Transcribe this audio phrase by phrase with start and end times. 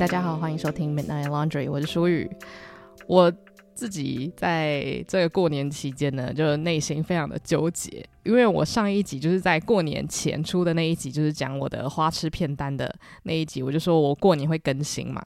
[0.00, 2.26] 大家好，欢迎收听 Midnight Laundry，我是舒雨。
[3.06, 3.30] 我
[3.74, 12.90] 自己在这个过年期间呢，就内心非常的纠结，因为我上一集就是在过年前出的那一集，就是讲我的花痴片单的
[13.24, 15.22] 那一集，我就说我过年会更新嘛，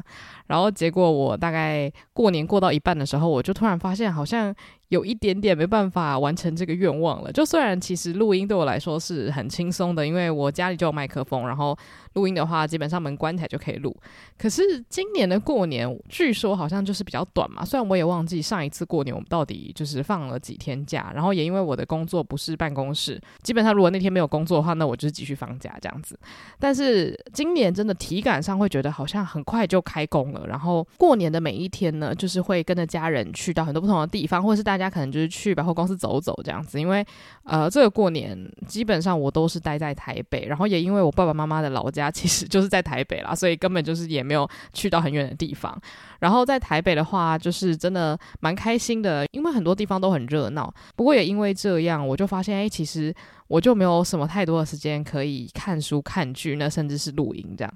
[0.48, 4.52] 然后结果我大概过年过到一半的时候，我就突然发现好像。
[4.94, 7.32] 有一点点没办法完成这个愿望了。
[7.32, 11.76] 就虽然其实录音对我来说是很轻松的，因为我家里就有麦克风，然后
[12.12, 13.94] 录音的话基本上门关起来就可以录。
[14.38, 26.16] 可是今年的过年据说好像就是比较短嘛，虽然我也忘记上一次过年我们到底就是放了几天假，然后也因为我的工作不是办公室，基本上如果那天没有工作的话，那我就是继续放假这样子。
[26.60, 34.83] 但是今年真的体感上会觉得好像很快就开工了，然后过年的每一天呢，就是会跟着家人去到很多不同的地方，或者是大家。
[34.84, 37.02] 大家可能就是去百货公司走走这样子，因为
[37.44, 45.74] 呃，这个过年基本上我都是待在台北，然后也因为我爸爸妈妈的老家其实就是在台北啦，所以根本就是也没有去到很远的地方。
[46.18, 50.70] 然后在台北的话，就是真的蛮开心的，因为很多地方都很热闹。
[50.94, 53.14] 不过也因为这样，我就发现，哎，其实
[53.48, 57.74] 我就没有什么太多的时间可以看书、看剧，那甚至是录音这样。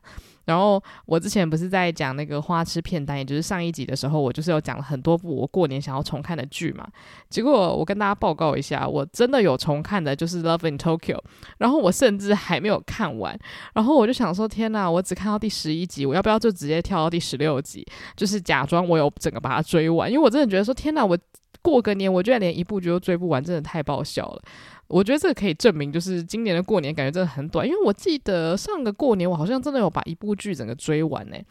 [0.49, 6.89] 然后我之前不是在讲那个花痴片单，也就是上一集的时候，我就是有讲了很多部我过年想要重看的剧嘛。
[7.29, 11.17] 结果我跟大家报告一下，我真的有重看的，就是《Love in Tokyo》，
[11.59, 13.39] 然后我甚至还没有看完。
[13.75, 20.11] 然后我就想说，天哪，我只看到第十一集，我要不要就直接跳到第十六集，就是假装我有整个把它追完？
[20.11, 21.19] 因为我真的觉得说，天哪，我
[21.69, 24.43] 过个年，我居然连一部剧都追不完，真的太爆笑了。
[24.87, 31.45] 我觉得这个可以证明，就是今年的过年感觉真的很短，因为我记得上个过年我好像真的有把一部剧整个追完诶。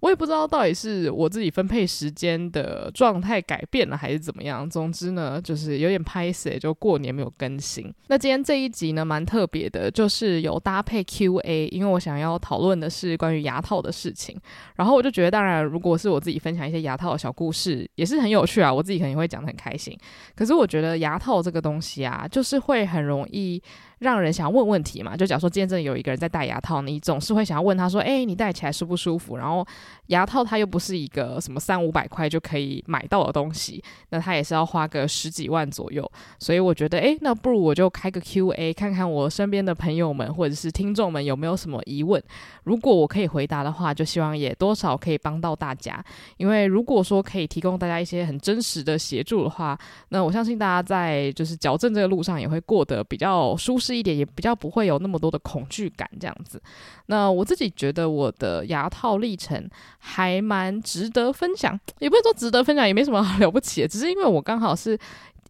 [0.00, 4.68] 我也不知道到底是我自己分配时间的状态改变了还是怎么样。
[4.68, 7.92] 总之呢，就是有点拍谢，就过年没有更新。
[8.06, 14.38] 那今天这一集呢，蛮特别的，就是有搭配 Q&A，因为我想要讨论的是关于牙套的事情。
[14.76, 19.98] 然后我就觉得，当然，如果是我自己分享一些牙套的小故事，也是很有趣啊，我自己肯定会讲得很开心。
[20.36, 23.62] 可是我觉得牙套这个东西啊，就是会很容易。
[23.98, 25.16] 让人想要问问题嘛？
[25.16, 29.66] 就假如说今天真的有一个人在戴牙套，你总是会想要问他说：“诶，你戴起来舒不舒服？”然后
[30.06, 36.08] 牙套它又不是一个什么三五百块就可以买到的东西，那它也是要花个十几万左右。
[36.38, 42.22] 所以我觉得，诶，那不如我就开个 Q&A，看看我身边的朋友们或者是听众们有没有什么疑问。
[42.62, 46.04] 如果我可以回答的话，就希望也多少可以帮到大家。
[46.36, 49.76] 因为如果说可以提供大家一些很真实的协助的话，
[50.10, 53.87] 那我相信大家在就是矫正这个路上也会过得比较舒适。
[53.88, 56.60] 这一点也比较不会有那么多的恐惧感，这样子。
[57.06, 59.66] 那我自己觉得我的牙套历程
[59.98, 64.98] 还蛮值得分享，也不是说值得分享，也没什么 了不起，只是因为我刚好是。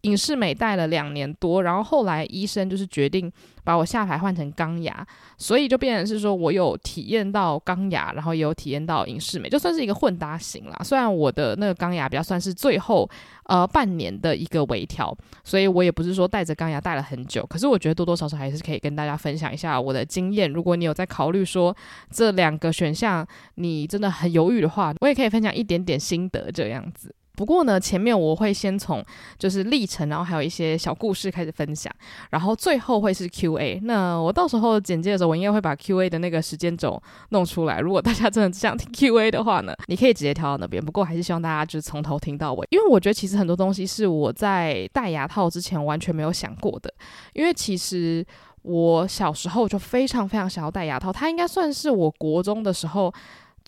[0.01, 3.31] 隐适美戴了两年多，然后后来医生就是决定
[3.63, 5.05] 把我下排换成钢牙，
[5.37, 10.79] 所以就变成是说我有体验到钢牙，然后也有体验到隐适美，就算是一个混搭型啦。
[10.83, 13.09] 虽然我的那个钢牙比较算是最后
[13.43, 20.49] 呃半年的一个微调，所以我也不是说戴着钢牙戴了很久，可是我觉得多多少少还是可以跟大家分享一下我的经验。
[20.51, 21.75] 如果你有在考虑说
[22.09, 27.13] 这两个选项你真的很犹豫的话，我也可以分享一点点心得这样子。
[27.39, 29.01] 不过呢，前面我会先从
[29.37, 31.89] 就是历程，然后还有一些小故事开始分享，
[32.31, 33.79] 然后最后会是 Q&A。
[33.83, 37.79] 那我到时候简介的时候，我应该会把 Q&A 的那个时间轴弄出来。
[37.79, 40.83] 如果大家真的只想听 Q&A 的话呢，你可以直接跳到那边。
[40.83, 46.93] 不过还是希望大家就是从头听到尾，因为我觉得其实很多东西是我在戴牙套之前完全没有想过的。
[47.31, 48.25] 因为其实
[48.63, 53.13] 我小时候就非常非常想要戴牙套，它应该算是我国中的时候。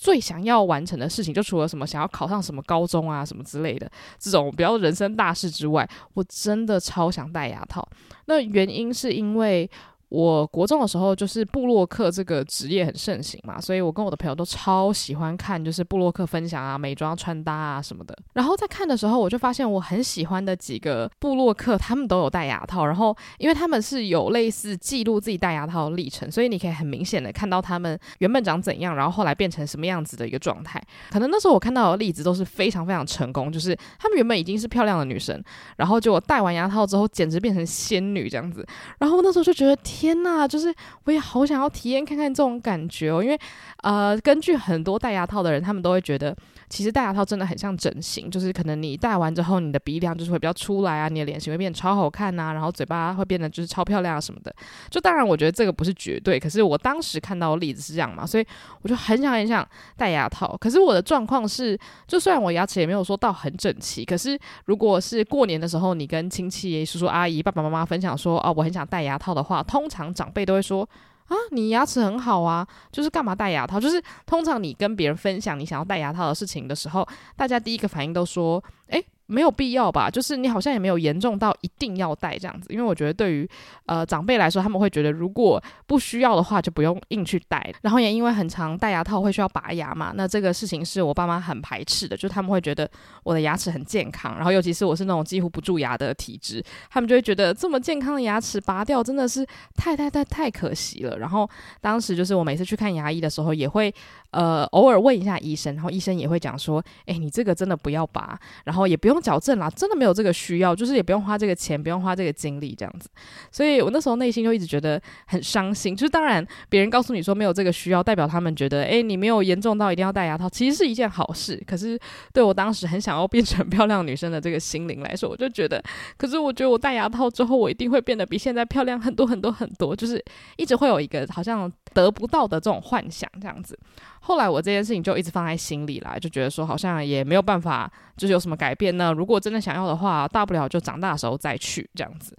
[0.01, 7.88] 最想要完成的事情，就除了什么想要考上什么高中啊什么之类的这种比较人生大事之外，我真的超想戴牙套。
[8.25, 9.69] 那原因是因为。
[10.11, 18.13] 我国中的时候，就是布洛克这个职业很盛行嘛，所以我跟我的朋友都超喜欢看，就是布洛克分享啊、美妆穿搭啊什么的。
[18.33, 22.85] 然后在看的时候，我就发现我很喜欢的几个布洛克，他们都有戴牙套。
[22.85, 30.84] 然后因为他们是有类似记录自己戴牙套的历程，所以你可以很明显的看到他们原本长怎样，然后后来变成什么样子的一个状态。
[31.09, 35.41] 可能那时候我看到的例子都是非常非常成功，就是他们原本已经是漂亮的女生，
[35.78, 38.67] 然后就我戴完牙套之后，简直变成仙女这样子。
[38.99, 39.72] 然后那时候就觉得。
[40.02, 43.40] 天呐，就是我也好想要体验看看这种感觉哦，因为
[43.84, 46.36] 呃，根据很多戴牙套的人，他们都会觉得，
[46.72, 54.56] 其实戴牙套真的很像整形，就是可能你戴完之后，你的鼻梁就是会比较出来啊，你的脸型会变超好看呐，然后嘴巴会变得就是超漂亮啊什么的。
[54.90, 58.47] 就当然，我觉得这个不是绝对，可是我当时看到的例子是这样嘛，所以
[58.84, 60.56] 我就很想很想戴牙套。
[60.62, 61.78] 可是我的状况是，
[62.08, 70.88] 就虽然我牙齿也没有说到很整齐，可是如果是过年的时候，你跟亲戚、叔叔阿姨、爸爸妈妈分享说，哦，我很想戴牙套的话，通常长辈都会说
[71.31, 73.79] ：“啊，你牙齿很好啊，就是干嘛戴牙套？
[73.79, 77.07] 就是通常你跟别人分享你想要戴牙套的事情的时候，
[77.37, 79.03] 大家第一个反应都说，诶。
[79.31, 83.49] 没有必要吧，就是你好像也没有严重到一定要戴这样子，因为我觉得对于
[83.85, 87.73] 呃长辈来说，他们会觉得如果不需要的话，就不用硬去戴。
[87.81, 92.89] 然后也因为很常戴牙套会需要拔牙嘛，那这个事情是我爸妈很排斥的，就他们会觉得
[93.23, 99.45] 我的牙齿很健康，然后尤其是我是那种几乎不蛀牙的体质，他们就会觉得这么健康的牙齿拔掉真的是
[99.75, 101.17] 太太太太可惜了。
[101.17, 101.49] 然后
[101.79, 103.93] 当时就是我每次去看牙医的时候，也会
[104.31, 109.22] 呃偶尔问一下医生，然后医生也会讲说，哎，你这个真的不要拔，然后也不用。
[109.22, 113.07] 矫正啦，真的没有这个需要，就是也不用花这个钱，不用花这个精力这样子。
[113.51, 115.95] 所以我那时候内心就一直觉得很伤心。
[115.95, 121.63] 就是当然，别人告诉你说没有这个需要，代表他们觉得，诶，你没有严重到一定要戴牙套，其实是一件好事。
[121.67, 121.99] 可是
[122.33, 125.79] 对我当时很想要变成漂亮女生的这个心灵来说，我就觉得，
[126.17, 130.19] 可是我觉得我戴牙套之后，我一定会变得比现在漂亮很多很多很多，就是
[130.57, 133.78] 一直会有一个好像得不到的这种幻想这样子。
[134.22, 139.12] 后来我这件事情就一直放在心里来，就觉得说好像也没有办法，就是有什么改变呢？
[139.12, 142.38] 如果真的想要的话，大不了就长大的时候再去这样子。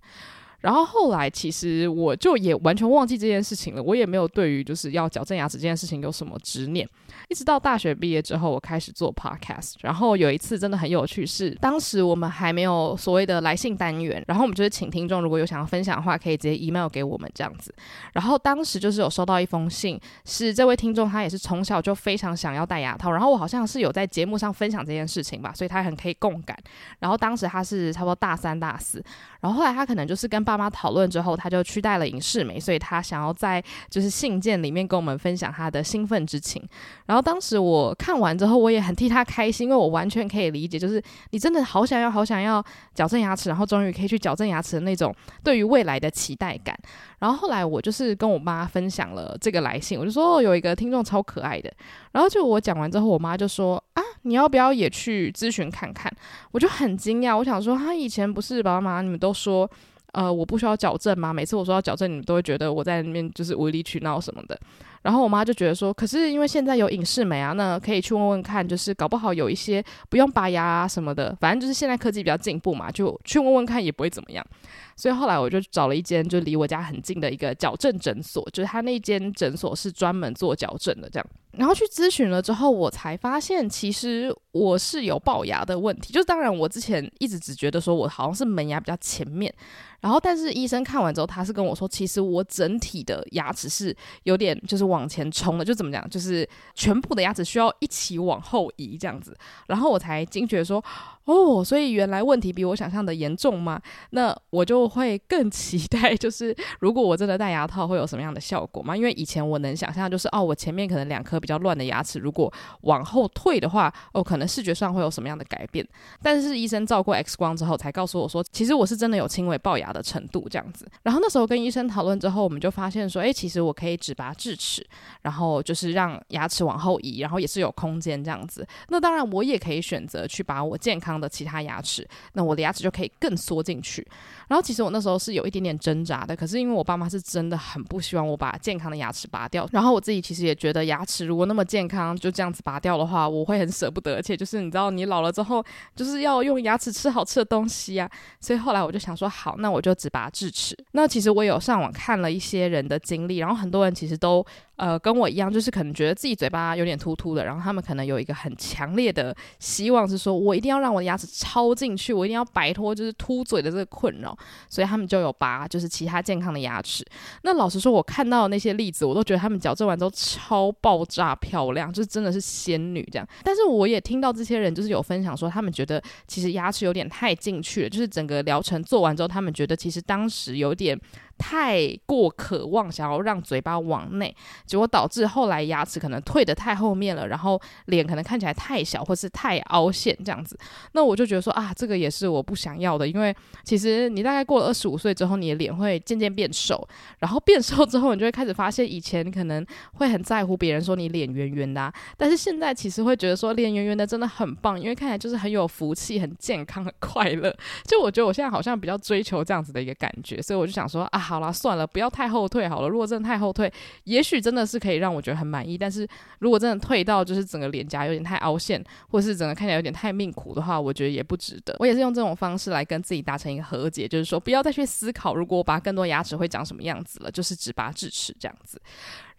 [0.62, 6.88] 然后后来其实我就也完全忘记这件事情了，我也没有对于就是要矫正牙齿这件事情有什么执念。
[7.29, 9.75] 一直到大学毕业之后，我开始做 podcast。
[9.81, 17.75] 然后有一次真的很有趣，是当时我们还没有所谓的来信单元，然后我们就是请听众如果有想要分享的话，可以直接 email 给我们这样子。
[18.12, 26.56] 然后当时就是有收到一封信，是这位听众他也是从小就非常想要戴牙套，然后我好像是有在节目上分享这件事情吧，所以他很可以共感。
[26.99, 29.03] 然后当时他是差不多大三大四，
[29.42, 36.62] 然后后来他可能就是跟爸妈讨论之后，他就去戴了影视美，所以他想要在就是信件里面跟我们分享他的兴奋之情，
[37.06, 37.22] 然后。
[37.22, 41.00] 当时我看完之后，我也很替他开心，因为我完全可以理解，就是
[41.30, 42.62] 你真的好想要、好想要
[42.94, 46.76] 矫正牙齿，然后终于可以去矫正牙齿的那种对于未来的期待感。
[47.20, 51.72] 然后后来我就是跟我妈分享了这个来信，我就说，有一个听众超可爱的。
[52.10, 56.12] 然后就我讲完之后，我妈就说啊，你要不要也去咨询看看？
[56.50, 59.70] 我就很惊讶，我想说，他以前不是爸爸妈妈你们都说，
[60.12, 61.32] 呃，我不需要矫正吗？
[61.32, 64.58] 每次我说要矫正，你们都会觉得我在那边就是无理取闹什么的。
[65.02, 74.46] 然后我妈就觉得说，可是因为现在有隐适美啊，那可以去问问看，就是搞不好有一些不用拔牙啊什么的，反正就是现在科技比较进步嘛，就去问问看也不会怎么样。
[74.94, 81.26] 所以后来我就找了一间就离我家很近的一个矫正诊所，就是他那间诊所是专门做矫正的这样。
[81.52, 89.52] 然后去咨询了之后，我才发现其实我是有龅牙的问题，就是当然我之前一直只觉得说我好像是门牙比较前面。
[90.00, 99.37] 然后，但是医生看完之后，他是跟我说，其实我整体的牙齿是有点就是往前冲的，就怎么讲，就是全部的牙齿需要一起往后移这样子。
[99.69, 100.82] 然后我才惊觉说，
[101.24, 103.80] 哦，所以原来问题比我想象的严重吗？
[104.10, 108.96] 那我就会更期待，就是如果我真的戴牙套会有什么样的效果吗？
[108.96, 112.52] 因为以前我能想象就是，哦，我前面可能两颗比较乱的牙齿，如果
[112.82, 115.86] 往后退的话，哦，可能视觉上会有什么样的改变。
[116.22, 124.84] 但是医生照过 X 光之后，才告诉我说，其实我是真的有轻微龅牙的程度这样子，然后那时候跟医生讨论之后，我们就发现说，诶，其实我可以只拔智齿，
[125.22, 128.66] 然后就是让牙齿往后移，然后也是有空间这样子。
[128.88, 134.06] 那当然，我也可以选择去把我健康的其他牙齿，那我的牙齿就可以更缩进去。
[134.52, 145.64] 然后其实我那时候是有一点点挣扎的，可是因为我爸妈是真的很不希望我把健康的牙齿拔掉，然后我自己其实也觉得牙齿如果那么健康，就这样子拔掉的话，我会很舍不得，而且就是你知道，你老了之后
[145.97, 148.06] 就是要用牙齿吃好吃的东西啊，
[148.40, 150.76] 所以后来我就想说，好，那我就只拔智齿。
[150.92, 154.44] 那其实我有上网看了一些人的经历，然后很多人其实都。
[154.76, 164.37] 呃，跟我一样，就是可能觉得自己嘴巴有点突突的，然后他们可能有一个很强烈的希望，是说我一定要让我的牙齿超进去，我一定要摆脱就是凸嘴的这个困扰，
[164.68, 167.04] 所以他们就有拔就是其他健康的牙齿。
[167.42, 173.28] 那老实说，我看到的那些例子，我都觉得他们矫正完之后超爆炸漂亮，就真的是仙女这样。
[173.42, 180.99] 但是我也听到这些人就是有分享说，他们觉得其实牙齿有点太进去了，就是整个疗程做完之后，他们觉得其实当时有点。
[181.38, 184.34] 太过渴望想要让嘴巴往内，
[184.64, 190.56] 结果导致后来牙齿可能退得太后面了，然后脸可能看起来太小，或是太凹陷这样子。
[190.92, 193.34] 那我就觉得说啊，这个也是我不想要的，因为
[193.64, 196.86] 其实你大概过了二十五岁之后，你的脸会渐渐变瘦，
[197.18, 207.52] 然后变瘦之后，你就会开始发现以前可能会很在乎别人说你脸圆圆的啊，但是现在其实会觉得说脸圆圆的真的很棒，因为看起来就是很有福气、很健康、很快乐。
[207.84, 211.22] 就我觉得我现在好像比较追求这样子的一个感觉，所以我就想说啊。
[211.23, 212.88] 好啦，算了，不要太后退好了。
[212.88, 213.73] 如果真的太后退，
[214.05, 215.79] 也许真的是可以让我觉得很满意。
[215.79, 216.07] 但是
[216.41, 221.76] 如果真的退到就是整个脸颊有点太凹陷，或是整个看起来有点太命苦的话，我觉得也不值得。
[221.79, 228.81] 我也是用这种方式来跟自己达成一个和解，就是说不要再去思考，如果我拔更多牙齿会长什么样子了，就是只拔智齿这样子。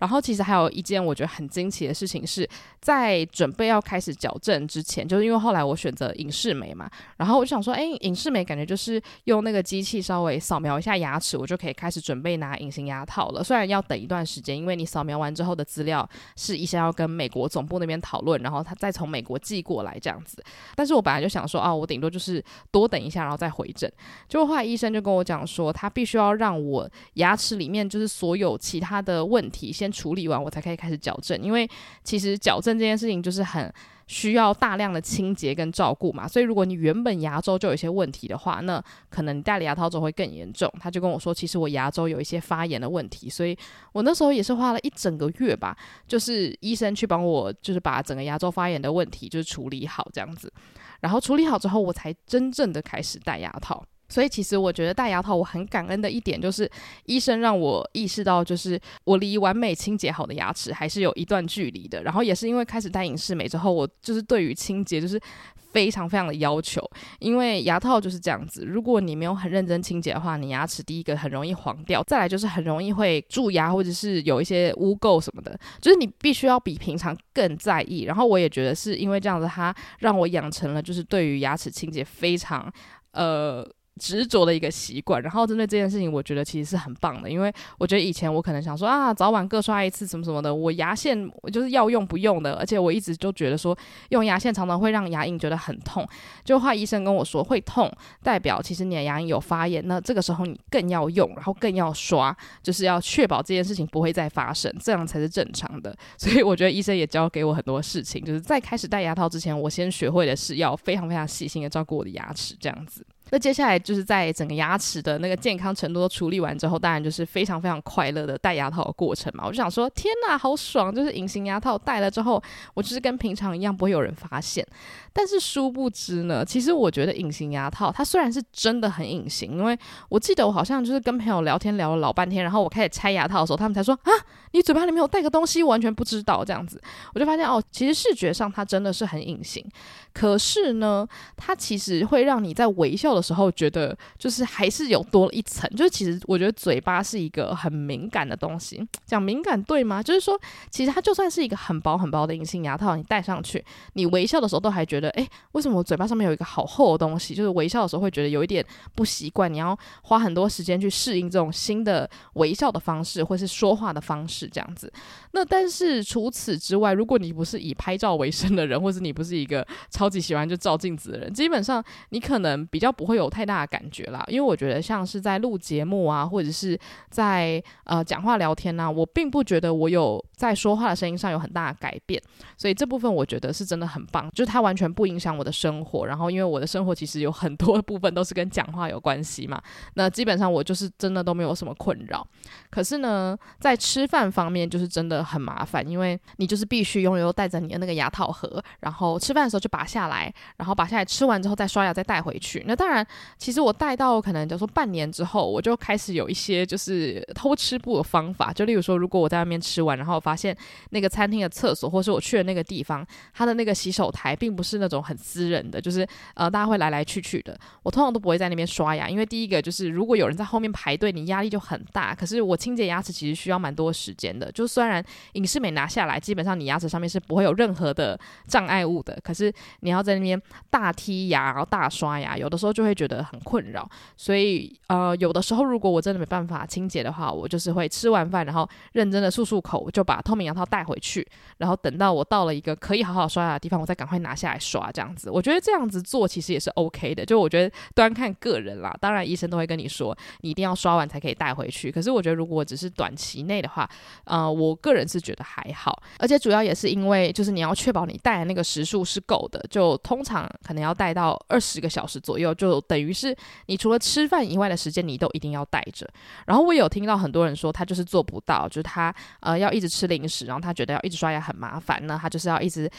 [0.03, 2.45] 然后其实还有一件我觉得很惊奇的事情是，
[2.81, 13.41] 在准备要开始矫正之前，就是因为后来我选择隐适美嘛，然后我就想说，哎，隐适美感觉就是用那个机器稍微扫描一下牙齿，我就可以开始准备拿隐形牙套了。
[13.41, 16.05] 虽然要等一段时间，因为你扫描完之后的资料
[16.35, 20.43] 是医生要跟美国总部那边讨论，然后他再从美国寄过来这样子。
[20.75, 23.89] 但是我本来就想说，啊，我顶多就是多等一下，然后再回诊。
[24.27, 29.92] 结果后来医生就跟我讲说，他必须要让我牙齿里面就是所有其他的问题先。
[29.93, 31.69] 处理完我才可以开始矫正，因为
[32.03, 33.71] 其实矫正这件事情就是很
[34.07, 40.69] 需要大量的清洁跟照顾嘛，所以如果你原本牙周就有一些问题的话，那可能你戴了牙套之后会更严重。
[40.79, 43.57] 他就跟我说，其实我牙周有一些发炎的问题，所以
[43.93, 50.51] 我那时候也是花了一整个月吧，就是医生去帮我，就是把整个牙周发炎的问题就是处理好这样子，
[50.99, 53.83] 然后处理好之后，我才真正的开始戴牙套。
[54.13, 56.69] 所以其实我觉得戴牙套我很感恩的一点就是，
[57.05, 62.03] 医生让我意识到，就是我离完美清洁好的牙齿还是有一段距离的。
[62.03, 65.19] 然后也是因为开始戴隐适美之后，我就是对于清洁就是
[65.55, 78.03] 非常非常的要求，因为牙套就是这样子，如果你没有很认真清洁的话，你牙齿第一个很容易黄掉，再来就是很容易会蛀牙或者是有一些污垢什么的，就是你必须要比平常更在意。
[78.03, 82.71] 然后我也觉得是因为这样子，它让我养成了就是对于牙齿清洁非常
[83.13, 83.67] 呃。
[83.99, 93.77] 执着的一个习惯，然后针对这件事情，我觉得其实是很棒的，因为我觉得以前我可能想说啊，早晚各刷一次什么什么的，我牙线我就是要用不用的，而且我一直就觉得说
[94.09, 96.07] 用牙线常常会让牙龈觉得很痛，
[96.43, 97.91] 就话医生跟我说会痛，
[98.23, 105.95] 代表其实你的牙龈有发炎，那这个时候你更要用，然后更要刷，就是要确保这件事情不会再发生，这样才是正常的。
[106.17, 113.05] 所以我觉得医生也教给我很多事情，就是在开始戴牙套之前，我先学会的是要非常非常细心的照顾我的牙齿，这样子。
[113.29, 119.43] 那接下来就是在整个牙齿的那个健康程度都处理完之后，当然就是非常非常快乐的戴牙套的过程嘛。
[119.45, 120.93] 我就想说，天哪，好爽！
[120.93, 122.41] 就是隐形牙套戴了之后，
[122.73, 124.65] 我就是跟平常一样，不会有人发现。
[125.11, 129.77] 但是殊不知呢，其实我觉得隐形牙套它虽然是真的很隐形，因为
[130.09, 134.11] 我记得我好像就是跟朋友聊天聊了老半天，然后我开始拆牙套的时候，他们才说啊，
[134.53, 136.81] 你嘴巴里面有带个东西，完全不知道这样子。
[137.13, 139.65] 我就发现哦，其实视觉上它真的是很隐形，
[140.13, 150.03] 可是呢，它其实会让你在微笑的时候觉得就是还是有多了一层，就是其实我觉得嘴巴是一个很敏感的东西，讲敏感对吗？
[150.03, 157.33] 就是说，其实它就算是一个很薄很薄的隐形牙套，你戴上去，你微笑的时候都还觉得，诶，为什么我嘴巴上面有一个好厚的东西？
[157.33, 164.91] 就是微笑的时候会觉得有一点不习惯，你要花很多时间去适应这种新的微笑的方式，或是说话的方式这样子。
[165.35, 174.23] 那但是除此之外，如果你不是以拍照为生的人，或是你不是一个超级喜欢就照镜子的人，基本上你可能比较不会有太大的感觉啦。
[174.27, 182.21] 因为我觉得像是在录节目啊，或者是在呃讲话聊天呐、我并不觉得我有在说话的声音上有很大的改变，
[182.55, 186.05] 所以这部分我觉得是真的很棒，就是它完全不影响我的生活。
[186.05, 189.59] 然后因为我的生活其实有很多部分都是跟讲话有关系嘛，
[189.95, 192.23] 那基本上我就是真的都没有什么困扰。
[192.69, 195.22] 可是呢，在吃饭方面就是真的。
[195.23, 202.63] 很麻烦，因为你就是必须拥有带着你的那个牙套盒，然后吃饭的时候就拔下来，然后拔下来吃完之后再刷牙再带回去。
[202.67, 203.05] 那当然，
[203.37, 208.51] 其实我带到可能就说半年之后，我就开始有一些就是偷吃布的方法。
[208.53, 210.55] 就例如说，如果我在外面吃完，然后发现
[210.89, 222.15] 那个餐厅的厕所，或是我去的那个地方，它的那个洗手台并不是那种很私人的，就是呃大家会来来去去的，我通常都不会在那边刷牙，因为第一个就是如果有人在后面排队，你压力就很大。
[222.15, 225.03] 可是我清洁牙齿其实需要蛮多时间的，就虽然。
[225.33, 229.17] 隐适美拿下来，基本上你牙齿上面是不会有任何的障碍物的。
[229.23, 233.89] 可是你要在那边大剔牙，然后大刷牙，有的时候就会觉得很困扰。
[234.15, 241.27] 所以呃，有的时候如果我真的没办法清洁的话，我就是会吃完饭，然后认真的漱漱口，就把透明牙套带回去，
[241.57, 244.83] 然后等到我到了一个可以好好刷牙的地方，我再赶快拿下来刷。
[244.93, 247.25] 这样子，我觉得这样子做其实也是 OK 的。
[247.25, 251.91] 就我觉得端看个人啦，当然医生都会跟你说，你一定要刷完才可以带回去。
[251.91, 253.89] 可是我觉得如果只是短期内的话，
[254.25, 263.35] 呃，我个人是觉得还好，而且主要也是因为，就是你要确保你带的那个时数是够的，就通常可能要带到二十个小时左右，就等于是
[263.67, 266.07] 你除了吃饭以外的时间，你都一定要带着。
[266.45, 272.89] 然后我有听到很多人说，他就是做不到，就是他呃要一直吃零食，然后他觉得要一直刷牙很麻烦呢，他就是要一直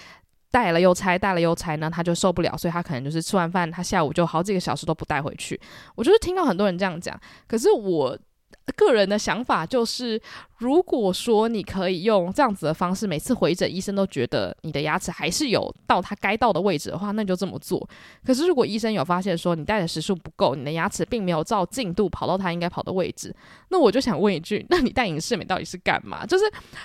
[0.51, 5.61] 带了又拆，带了又拆呢，他就受不了，所以他可能就是吃完饭，他下午就好几个小时都不带回去。
[5.95, 8.19] 我就是听到很多人这样讲，可是我。
[8.77, 10.19] 个人的想法就是，
[10.65, 17.87] 如果说你可以用这样子的方式，每次回诊医生都觉得你的牙齿还是有到它该到的位置的话，那就这么做。
[18.25, 23.35] 可是如果医生有发现说你戴的时数不够，你的牙齿并没有照进度跑到它应该跑的位置，
[23.69, 26.25] 那我就想问一句，那你戴隐适美到底是干嘛？
[26.27, 26.45] 就是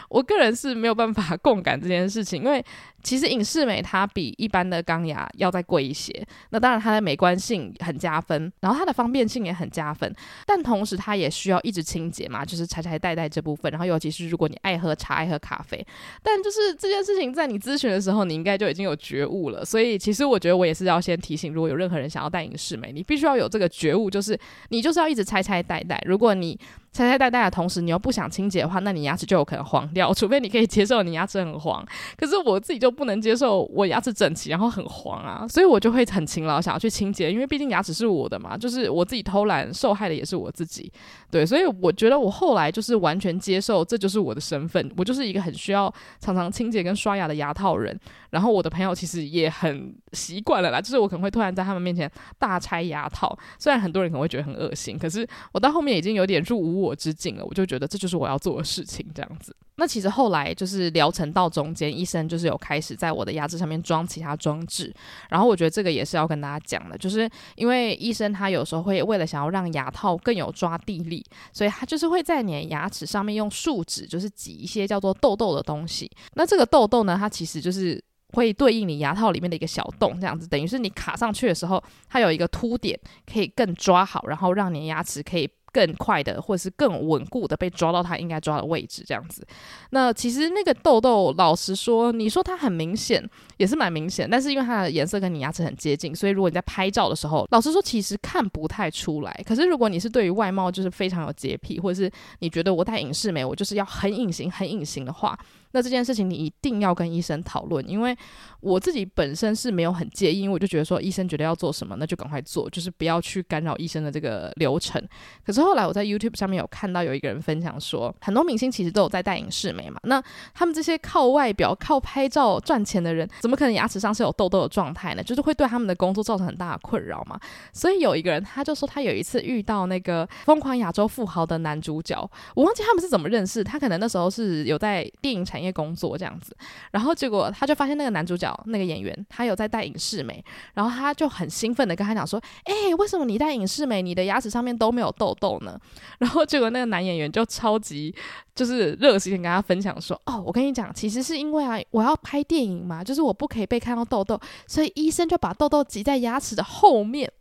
[0.09, 2.61] 我个人是没有办法共感这件事情，因为
[3.01, 6.11] 其实隐适美它比一般的钢牙要再贵一些。
[6.49, 10.13] 那当然它的美观性很加分，然后它的方便性也很加分，
[10.45, 13.68] 但同时它也需要一直清洁嘛，就是拆拆戴戴这部分。
[13.69, 15.85] 然后尤其是如果你爱喝茶、爱喝咖啡，
[16.23, 19.63] 但就是这件事情在你咨询的时候，你应该就已经有觉悟了。
[19.63, 26.01] 所以其实我觉得我也是要先提醒，如果有任何人想要戴隐适美，你必须要有这个觉悟，就是你就是要一直拆拆带带。
[26.05, 26.59] 如果你
[26.91, 30.13] 拆拆戴戴的同时，你又不想清洁的话，那你牙齿就有可能黄掉。
[30.13, 31.85] 除非你可以接受你牙齿很黄，
[32.17, 40.91] 可是我自己就不能接受我牙齿整齐然后很黄啊，所以我就会很勤劳想要去清洁，因为毕竟牙齿是我的嘛，就是我自己偷懒受害的也是我自己。
[41.31, 47.97] 对，所以我觉得我后来就是完全接受，这就是我的身份，我就是一个很需要常常清洁跟刷牙的牙套人。
[48.31, 59.55] 然后我的朋友其实也很习惯了啦，就是我可能会突然在他们面前大拆牙套，虽然很多人可能会觉得很恶心，可是我到后面已经有点入无我之境了，我就觉得这就是我要做的事情，这样子。
[59.75, 64.93] 那其实后来就是疗程到中间，医生就是有开始在我的牙齿上面装其他装置，
[65.29, 76.11] 然后我觉得这个也是要跟大家讲的，就是因为医生他有时候会为了想要让牙套更有抓地力，所以他就是会在你的牙齿上面用树脂，就是挤一些叫做痘痘的东西。
[76.33, 78.03] 那这个痘痘呢，它其实就是。
[78.33, 82.95] 会对应你牙套里面的一个小洞，这样子等于是你卡上去的时候，它有一个凸点，
[83.25, 89.45] 可以更抓好，然后让你牙齿可以更快的或者是更稳固的被抓到它应该抓的位置，这样子。
[89.91, 93.23] 那其实那个痘痘，老实说，你说它很明显，
[93.57, 99.43] 也是蛮明显，但是因为它的颜色跟你牙齿很接近，所以如果你在拍照的时候，老实说其实看不太出来。
[99.45, 105.37] 可是如果你是对于外貌就是非常有洁癖，或者是你觉得我戴隐适美，我就是要很隐形、很隐形的话。
[105.71, 108.15] 那这件事情你一定要跟医生讨论，因为
[108.59, 115.01] 我自己本身是没有很介意，因为我就觉得说医生觉得要做什么，那就赶快做，就是不要去干扰医生的这个流程。
[115.45, 120.21] 可是后来我在 YouTube 上面有看到有一个人分享说，很多明星其实都有在戴影视美嘛，那
[120.53, 125.23] 他们这些靠外表、靠拍照赚钱的人，怎么可能牙齿上是有痘痘的状态呢？
[125.23, 127.39] 就是会对他们的工作造成很大的困扰嘛。
[127.71, 136.55] 所以有一个人他就说，他有一次遇到那个《疯狂亚洲富豪》的男主角，我忘记他们是怎么认识，他可能那时候是有在电影产业工作这样子，
[136.91, 140.43] 然后结果他就发现那个男主角那个演员他有在戴隐适美，
[140.73, 145.79] 然后他就很兴奋的跟他讲说：“哎、为什么你戴隐适美，你的牙齿上面都没有痘痘呢？”
[146.19, 148.13] 然后结果那个男演员就超级
[148.55, 157.31] 就是热心跟他分享说：“哦，我跟你讲，其实是因为啊，我要拍电影嘛，就是我不可以被看到痘痘，所以医生就把痘痘挤在牙齿的后面。”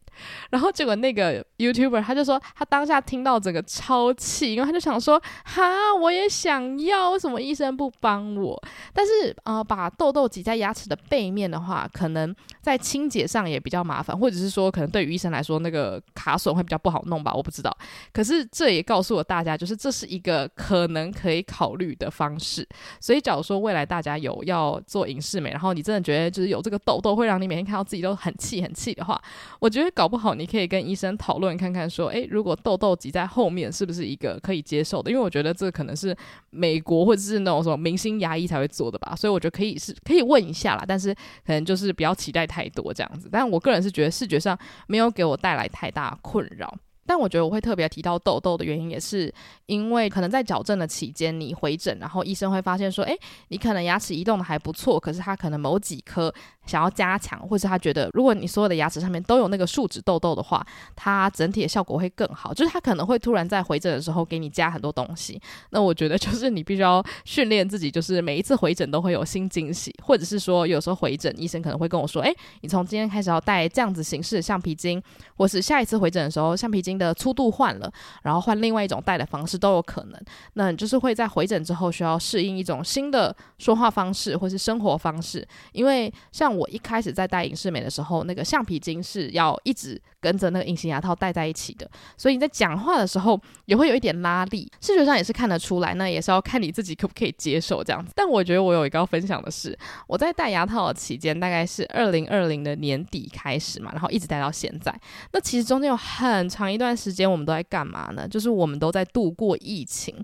[0.50, 8.60] 然后结果那个 YouTuber 他就说，他当下听到整个超气，因为他就想说，哈，我也想要，为什么医生不帮我？
[8.92, 12.34] 但是呃，把痘痘挤在牙齿的背面的话，可能
[12.68, 17.74] 在清洁上也比较麻烦，或者是说，可能对于医生来说，那个卡损会比较不好弄吧，我不知道。
[18.12, 22.68] 可是这也告诉了大家，就是这是一个可能可以考虑的方式。
[23.00, 29.20] 所以，假如说未来大家有要做影视美，然后你真的觉得就是有这个痘痘会让你每天看到自己都很气很气的话，
[29.60, 30.08] 我觉得搞。
[30.08, 35.10] 不好，你可以跟医生讨论看看，说，诶，如果痘痘挤在后面，是不是一个可以接受的？
[35.10, 36.16] 因为我觉得这可能是
[36.48, 43.28] 美国或者是那种什么明星牙医才会做的吧，所以我觉得可以是可以问一下啦，但是可能就是不要期待太太多这样子。
[43.30, 46.76] 但我个人是觉得视觉上没有给我带来太大困扰。
[47.08, 49.32] 但我觉得我会特别提到痘痘的原因，也是
[49.64, 53.18] 因为可能在矫正的期间，你回诊，然后医生会发现说，诶，
[53.48, 56.32] 你可能牙齿移动的还不错，可是他可能某几颗
[56.66, 60.62] 想要加强，或是他觉得，如果你所有的牙齿上面都有那个树脂痘痘的话，
[60.94, 62.52] 它整体的效果会更好。
[62.52, 65.40] 就是他可能会突然在回诊的时候给你加很多东西。
[65.70, 75.02] 那我觉得就是你必须要训练自己，就是每一次回诊都会有新惊喜，或者是说有时候回诊医生可能会跟我说，诶，你从今天开始要戴这样子形式的橡皮筋，
[75.36, 77.90] 或是下一次回诊的时候橡皮筋的粗度换了，
[78.22, 80.20] 然后换另外一种戴的方式都有可能。
[80.54, 85.46] 那你就是会在回诊之后需要适应一种新的说话方式或是生活方式。
[85.72, 95.94] 因为像我一开始在戴隐适美的时候，那个橡皮筋是要一直跟着那个隐形牙套戴在一起的，所以你在讲话的时候也会有一点拉力，视觉上也是看得出来。
[95.94, 98.12] 那也是要看你自己可不可以接受这样子。
[98.16, 104.94] 但我觉得我有一个要分享的是，我在戴牙套的期间大概是二零二零的年底开始嘛，然后一直戴到现在。
[105.32, 106.87] 那其实中间有很长一段。
[106.88, 108.26] 那段时间我们都在干嘛呢？
[108.26, 110.14] 就是我们都在度过疫情，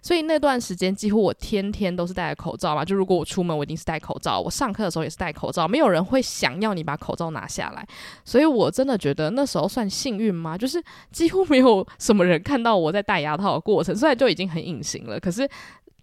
[0.00, 2.82] 所以那段时间几乎我天天都是戴着口罩嘛。
[2.82, 5.68] 就如果我出门，我一定是戴口罩；我上课的时候也是戴口罩。
[5.68, 7.86] 没有人会想要你把口罩拿下来，
[8.24, 10.56] 所以我真的觉得那时候算幸运吗？
[10.56, 10.82] 就是
[11.12, 15.46] 几乎没有什么人看到我在戴牙套的过程，虽然就已经很隐形了，可是。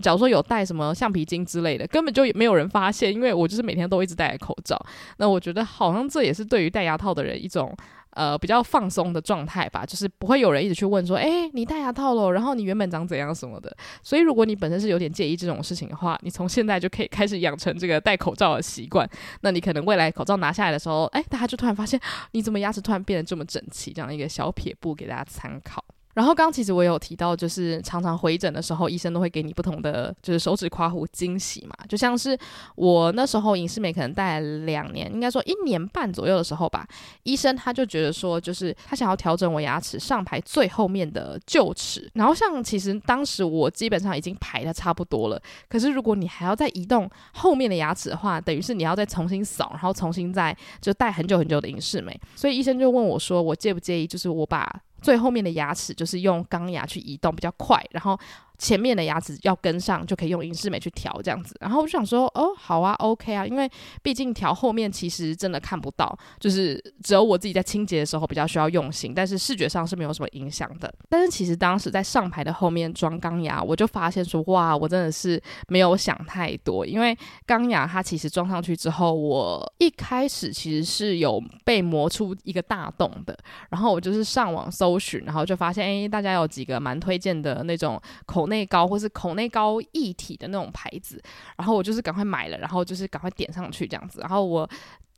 [0.01, 4.75] 假如说有带什么橡皮筋之类的，根本就没有人发现，因为我就是每天都一直戴着口罩。
[5.17, 7.71] 那我觉得好像这也是对于戴牙套的人一种
[8.12, 13.76] 呃比较放松的状态吧，就是不会有人一直去问说，哎，你戴牙套了，然后你原本长怎样什么的。
[14.02, 19.10] 所以如果你本身是有点介意这种事情的话，你从现在就可以开始养成这个戴口罩的习惯。
[19.41, 22.00] 那你可能未来口罩拿下来的时候，哎，大家就突然发现
[22.32, 25.84] 你怎么牙齿突然变得这么整齐，这样一个小撇步给大家参考。
[26.21, 31.75] 然后刚其实我有提到，就是常常回诊的时候，医生都会给你不同的就是手指夸胡惊喜嘛。
[31.89, 32.38] 就像是
[32.75, 36.88] 我那时候隐适美可能戴两年，应该说一年半左右的时候吧，
[37.23, 42.07] 医生他就觉得说，就是他想要调整我牙齿上排最后面的臼齿。
[42.13, 52.15] 然后像其实当时我基本上已经排的差不多了，可是如果你还要再移动后面的牙齿的话，等于是你要再重新扫，然后重新再就戴很久很久的隐适美。
[52.36, 54.71] 所以医生就问我说，我介不介意，就是我把。
[55.01, 58.19] 最后面的牙齿就是用钢牙去移动比较快，然后。
[58.62, 61.56] 前面的牙齿要跟上，就可以用隐适美去调这样子。
[61.60, 63.67] 然后我就想说，哦，好啊，OK 啊，因为
[64.04, 70.93] 毕竟调后面其实真的看不到，就是只有我自己在清洁的时候比较需要用心，但是视觉上是没有什么影响的。
[71.10, 83.36] 但是其实当时在上排的后面装钢牙，我就发现说，哇，我真的是没有想太多，因为钢牙它其实装上去之后，我一开始其实是有被磨出一个大洞的。
[83.71, 91.19] 然后我就是上网搜寻，然后就发现，哎，大家有几个蛮推荐的那种口内膏或是口内膏一体的那种牌子，
[91.57, 94.69] 然后我就是赶快买了，然后就是赶快点上去这样子，然后我。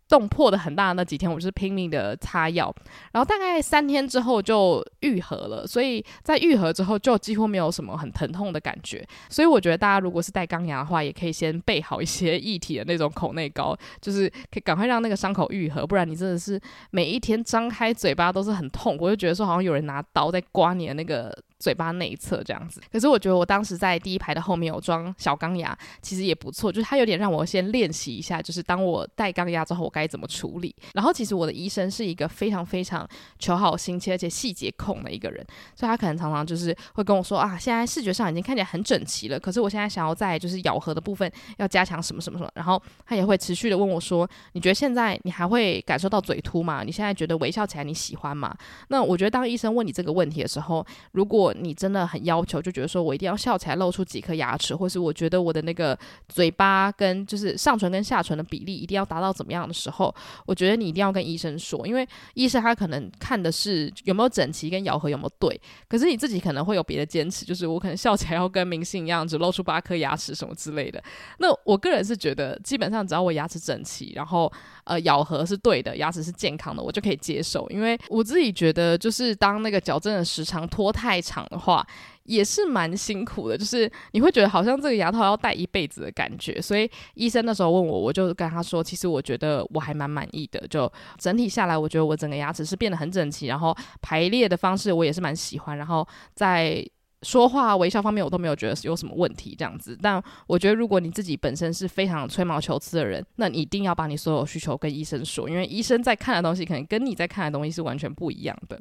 [0.10, 2.72] 洞破的很大的那几天，我就是拼命的擦药，
[3.14, 9.04] 然后大概三天之后就愈合了，所以在愈合之后就几乎没有什么很疼痛的感觉。
[9.30, 21.36] 所以我觉得大家如果是戴钢牙的话，也可以先备好一些液体的那种口内膏，就是可以赶快让那个伤口愈合，不然你真的是每一天张开嘴巴都是很痛，我就觉得说好像有人拿刀在刮你的那个。
[21.64, 30.76] 嘴巴内侧这样子，可是我觉得我当时在第一排的后面有装小钢牙，其实也不错，就是它有点让我先练习一下，就是当我戴钢牙之后我该怎么处理。
[30.94, 33.08] 然后其实我的医生是一个非常非常
[33.40, 35.42] 求好心切而且细节控的一个人，
[35.74, 46.84] 所以他可能常常就是会跟我说啊，现在视觉上已经看起来很整齐了，可是我现在想要在就是咬合的部分要加强什么什么什么，然后他也会持续的问我说，你觉得现在你还会感受到嘴凸吗？
[46.84, 48.54] 你现在觉得微笑起来你喜欢吗？
[48.90, 60.14] 那我觉得当医生问你这个问题的时候，如果你真的很要求，就觉得说我一定要笑起来露出几颗牙齿，或是我觉得我的那个嘴巴跟就是上唇跟下唇的比例一定要达到怎么样的时候，
[60.46, 71.02] 我觉得你一定要跟医生说，因为医生他可能看的是有没有整齐跟咬合有没有对，可是你自己可能会有别的坚持，就是我可能笑起来要跟明星一样，只露出八颗牙齿什么之类的。
[71.40, 74.52] 那我个人是觉得，基本上只要我牙齿整齐，然后
[74.86, 77.70] 呃咬合是对的，牙齿是健康的，我就可以接受。
[77.70, 81.86] 因为我自己觉得，就是当那个矫正的时长拖太长的话。
[82.26, 96.82] 也是蛮辛苦的，就是你会觉得好像这个牙套要戴一辈子的感觉，所以医生那时候问我，我就跟他说，其实我觉得我还蛮满意的，就整体下来，我觉得我整个牙齿是变得很整齐，然后排列的方式我也是蛮喜欢，然后在。
[97.24, 108.80] 说话微笑方面我都没有觉得有什么问题这样子，但我觉得如果你自己本身是非常吹毛求疵的人，那你一定要把你所有需求跟医生说，因为医生在看的东西可能跟你在看的东西是完全不一样的。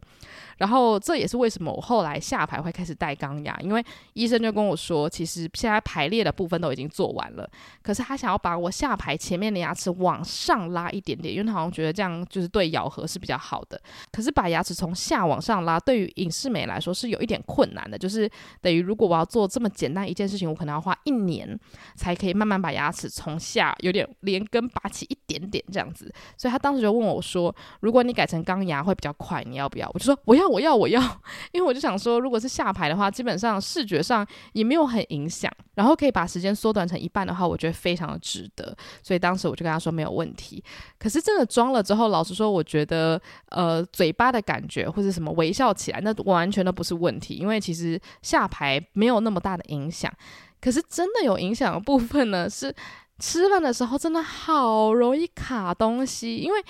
[0.59, 7.49] 然后这也是为什么我后来下排会开始戴钢牙，因为医生就跟我说，其实现在排列的部分都已经做完了，
[7.83, 13.81] 可是他想要把我下排前面的牙齿往上拉一点点，因为他好像觉得这样就是对咬合是比较好的。
[14.13, 18.31] 可是把牙齿从下往上拉，对于隐适美来说是有一点困难的，就是。
[18.61, 21.59] 等于如果我要做这么简单一件事情，我可能要花一年
[21.95, 26.13] 才可以慢慢把牙齿从下有点连根拔起一点点这样子。
[26.37, 31.01] 所以他当时就问我说：“如果你改成钢牙会比较快，你要不要？”我就说：“我要，我要，我要。”
[31.53, 38.77] 因为我就想说，如果是下排的话，基本上视觉上也没有很影响，然后可以把时间缩短成一半的话，我觉得非常的值得。
[39.03, 40.63] 所以当时我就跟他说没有问题。
[40.99, 48.83] 可是真的装了之后，老实说，我觉得呃嘴巴的感觉或者什么微笑起来，那完全都不是问题，因为其实下排。
[48.95, 50.11] 没有那么大的影响，
[50.61, 52.75] 可是真的有影响的部分呢，是
[53.19, 56.65] 吃饭的时候真的好容易卡东西，因为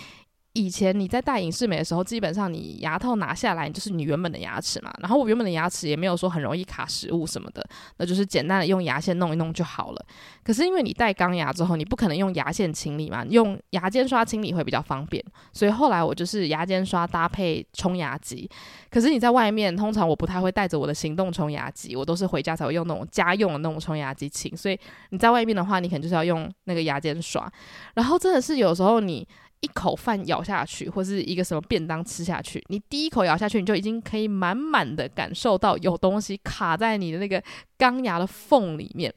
[0.54, 4.92] 以前你在戴隐适美的时候，基本上你牙套拿下来就是你原本的牙齿嘛。
[5.00, 10.06] 然后我原本的牙齿也没有说很容易卡食物什么的，那就是简单的用牙线弄一弄就好了。
[10.44, 15.24] 可是因为你戴钢牙之后，你不可能用牙线清理嘛，用牙间刷清理会比较方便。
[15.54, 18.46] 所以后来我就是牙间刷搭配冲牙机。
[18.90, 24.54] 可是你在外面，通常我不太会带着我的行动冲牙机，我都是回家才会用那种家用的那种冲牙机清。
[24.54, 24.78] 所以
[25.10, 27.50] 你在外面的话，你可能就是要用那个牙间刷。
[27.94, 29.26] 然后真的是有时候你。
[29.62, 37.42] 一口饭咬下去，或是一个什么便当吃下去，你第一口咬下去，你就已经可以满满的感受到有东西卡在你的那个
[37.82, 39.12] 钢牙的缝里面。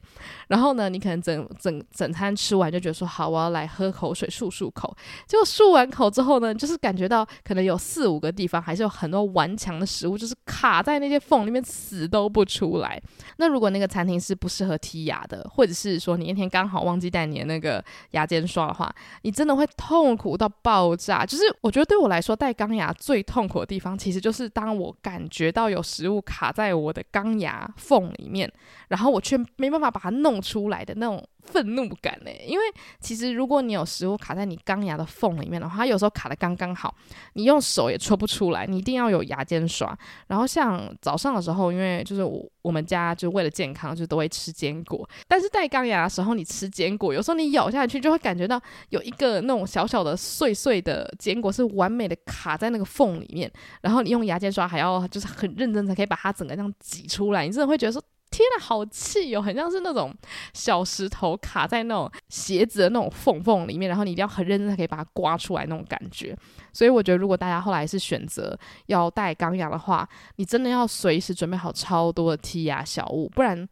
[0.48, 4.92] 然后呢，你可能整整整餐吃完就觉得说好，我要来喝口水漱漱口。
[5.24, 13.00] 结果漱完口之后呢，就是感觉到可能有四五个地方还是有很多顽强的食物，就是卡在那些缝里面死都不出来。
[13.36, 28.50] 那如果那个餐厅是不适合剔牙的，或者是说你那天刚好忘记带你的那个牙间刷的话，你真的会痛苦到爆炸，就是我觉得对我来说，带钢牙最痛苦的地方，其实就是当我感觉到有食物卡在我的钢牙缝里面，
[28.88, 31.22] 然后我却没办法把它弄出来的那种。
[31.46, 32.30] 愤怒感呢？
[32.44, 32.64] 因为
[32.98, 36.92] 其实如果你有食物卡在你钢牙的缝里面的话，它有时候卡得刚刚好，
[37.34, 39.96] 你用手也戳不出来，你一定要有牙间刷。
[40.26, 45.08] 然后像早上的时候，因为就是我我们家就为了健康，就都会吃坚果。
[45.28, 53.48] 但是戴钢牙的时候，你吃坚果，有时候你咬下去就会感觉到有一个那种小小的碎碎的坚果是完美的卡在那个缝里面，
[53.82, 58.02] 然后你用牙间刷还要就是很认真才可以把它整个这样挤出来，你真的会觉得说。
[58.36, 59.40] 天呐，好气哦！
[59.40, 60.14] 很像是那种
[60.52, 66.36] 小石头卡在那种鞋子的那种缝缝里面，然后你一定要很认真才可以把它刮出来那种感觉。
[66.70, 73.66] 所以我觉得，如果大家后来是选择要戴钢牙的话，你真的要随时准备好超多的剔牙小物，不然。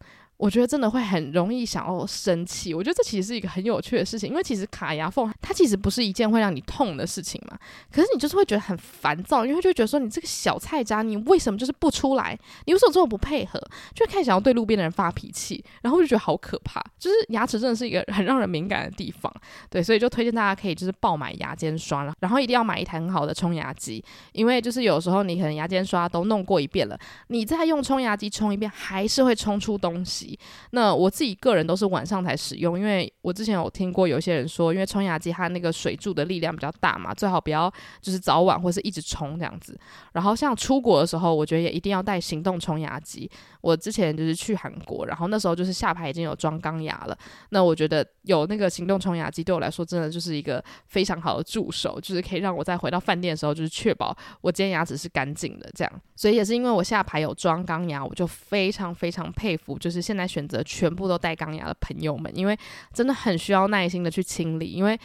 [0.44, 2.74] 我觉得真的会很容易想要生气。
[2.74, 7.58] 我觉得这其实是一个很有趣的事情，因为其实卡牙缝它其实不是一件会让你痛的事情嘛。
[7.90, 12.38] 可是你就是会觉得很烦躁，因为就觉得说你这个小菜渣，你为什么就是不出来？
[12.66, 13.58] 你为什么这么不配合？
[13.94, 16.78] 就开始想要对路边的人发脾气，然后就觉得好可怕。
[16.98, 19.32] 就是牙齿真的是一个很让人敏感的地方，
[19.70, 30.33] 对，所以就推荐大家可以就是爆买牙间刷了，然后一定要买一台很好的冲牙机，因为就是有时候你可能牙间刷都弄过一遍了，你再用冲牙机冲一遍，还是会冲出东西。
[30.70, 39.78] 那我自己个人都是晚上才使用，因为我之前有听过有些人说，因为冲牙机它那个水柱的力量比较大嘛，最好不要就是早晚或是一直冲这样子。
[40.12, 43.30] 然后像出国的时候，我觉得也一定要带行动冲牙机。
[43.64, 47.16] 我之前就是去韩国，然后那时候就是下排已经有装钢牙了，
[47.48, 55.92] 那我觉得有那个行动冲牙机对我来说真的就是一个非常好的助手，就是可以让我在回到饭店的时候就是确保我今天牙齿是干净的这样。
[56.14, 62.58] 所以也是因为我下排有装钢牙，我就非常非常佩服，就是现在选择全部都戴钢牙的朋友们，因为
[62.92, 64.98] 真的很需要耐心的去清理，因为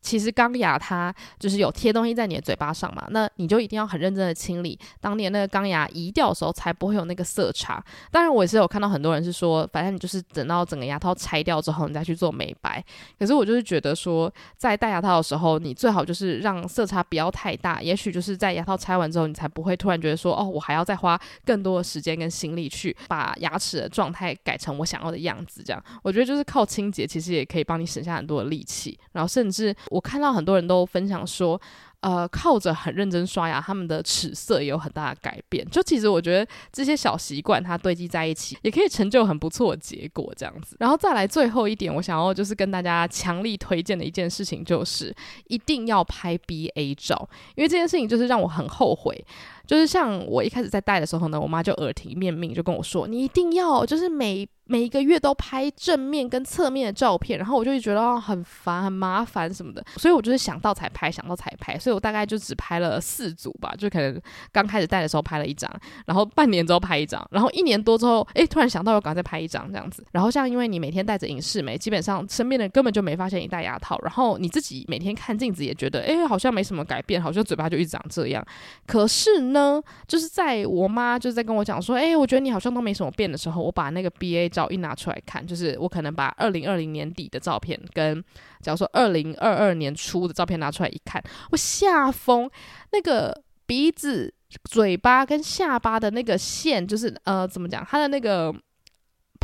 [0.00, 7.84] 其实钢牙它就是有贴东西在你的嘴巴上嘛，那你就一定要很认真的清理，当你的那个钢牙移掉的时候，才不会有那个色差。
[8.10, 12.82] 当然，我也是有看到很多人是说，反正你就是等到整个牙套拆掉之后，你再去做美白。
[13.18, 20.50] 可是我就是觉得说，在戴牙套的时候，你最好就是让色差不要太大，也许就是在牙套拆完之后，你才不会突然觉得说，哦。
[20.54, 28.96] 我还要再花更多的时间跟心力去把牙齿的状态改成我想要的样子，这样我觉得就是靠清洁，其实也可以帮你省下很多的力气。
[29.10, 31.60] 然后甚至我看到很多人都分享说，
[32.04, 35.66] 呃，靠着很认真刷牙，他们的齿色也有很大的改变。
[35.70, 40.76] 就其实我觉得这些小习惯它堆积在一起，也可以成就很不错的结果，这样子。
[40.78, 49.24] 然后再来最后一点，我想要就是跟大家强力推荐的一件事情，就是一定要拍 BA 照，因为这件事情就是让我很后悔。
[49.66, 61.78] 就是像我一开始在戴的时候呢，我妈就耳提面命，就跟我说：“你一定要就是每每一个月都拍正面跟侧面的照片。”然后我就觉得很烦、很麻烦什么的，所以我就是想到才拍，想到才拍。
[61.78, 64.20] 所以我大概就只拍了四组吧，就可能
[64.52, 65.70] 刚开始戴的时候拍了一张，
[66.06, 70.04] 然后半年之后拍一张，然后一年多之后，哎，突然想到要赶快再拍一张这样子。
[70.12, 78.44] 然后像因为你每天戴着隐适美，基本上身边的人根本就没发现你戴牙套，然后你自己每天看镜子也觉得，哎，好像没什么改变，好像嘴巴就一直长这样。
[78.86, 88.22] 可是，呢就是在我妈就在跟我讲说，哎、我觉得你好像都没什么变的时候，我把那个 BA 照一拿出来看，就是我可能把二零二零年底的照片跟
[88.60, 92.50] 假如说二零二二年初的照片拿出来一看，我吓疯，
[92.92, 98.54] 那个鼻子、嘴巴跟下巴的那个线，就是呃，怎么讲，它的那个。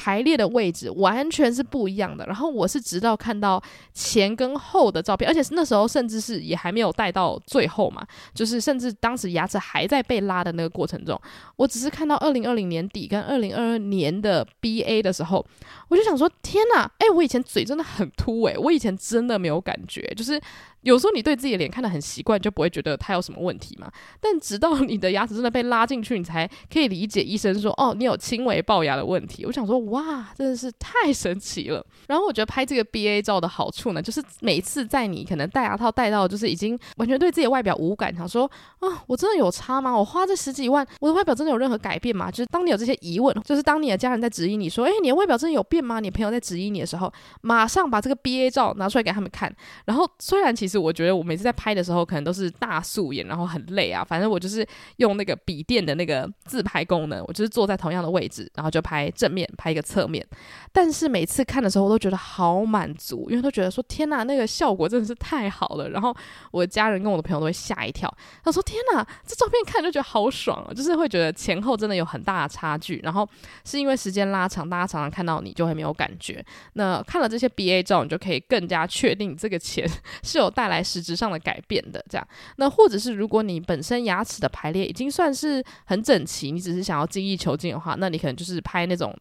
[0.01, 2.25] 排列的位置完全是不一样的。
[2.25, 11.21] 然后我是直到看到前跟后的照片，而且是那时候甚至是也还没有戴到最后嘛，就是甚至当时牙齿还在被拉的那个过程中，
[11.57, 15.45] 我只是看到二零二零年底跟二零二二年的 BA 的时候，
[15.89, 20.41] 我就想说天哪，哎，我以前嘴真的很凸诶，我以前真的没有感觉，就是
[20.83, 23.91] 有时候你对自己的脸看得很习惯，就不会觉得它有什么问题嘛。
[24.21, 39.97] 但直到你的牙齿真的被拉进去，你才可以理解医生说：“哦，你有轻微龅牙的问题。”我想说：“哇，真的是太神奇了。”然后我觉得拍这个 BA 照的好处呢，就是每次在你可能戴牙套戴到就是已经完全对自己的外表无感，想说：“啊，我真的有差吗？
[39.97, 47.13] 我花这十几万，我的外表真的有任何改变吗？”就是当你有这些疑问，就是当你的家人在质疑你说：“诶，你的外表真的有变吗？”你朋友在质疑你的时候，
[47.43, 49.55] 马上把这个 BA 照拿出来给他们看。
[49.85, 54.05] 然后虽然其实我觉得我每次在拍的时候可能都是大素颜，然后很累啊。
[54.05, 60.27] 反正我就是用那个笔电的那个自拍功能，我就是坐在同样的位置，然后就拍正面，拍一个侧面。
[60.73, 65.89] 但是每次看的时候，我都觉得好满足，因为都觉得说天哪，那个效果真的是太好了。
[65.91, 66.15] 然后
[66.51, 68.13] 我家人跟我的朋友都会吓一跳，
[68.45, 73.01] 他说天哪，这照片看就觉得好爽啊，就是会觉得前后真的有很大的差距。
[73.03, 73.29] 然后
[73.65, 76.45] 是因为时间拉长，大家常常看到你就会没有感觉。
[76.75, 79.89] 那看了这些 BA 照，你就可以更加确定这个钱
[80.23, 89.17] 是有带来实质上的改变的，这样，那或者是如果你本身牙齿的排列已经算是很整齐，你只是想要精益求精的话，那你可能就是拍那种。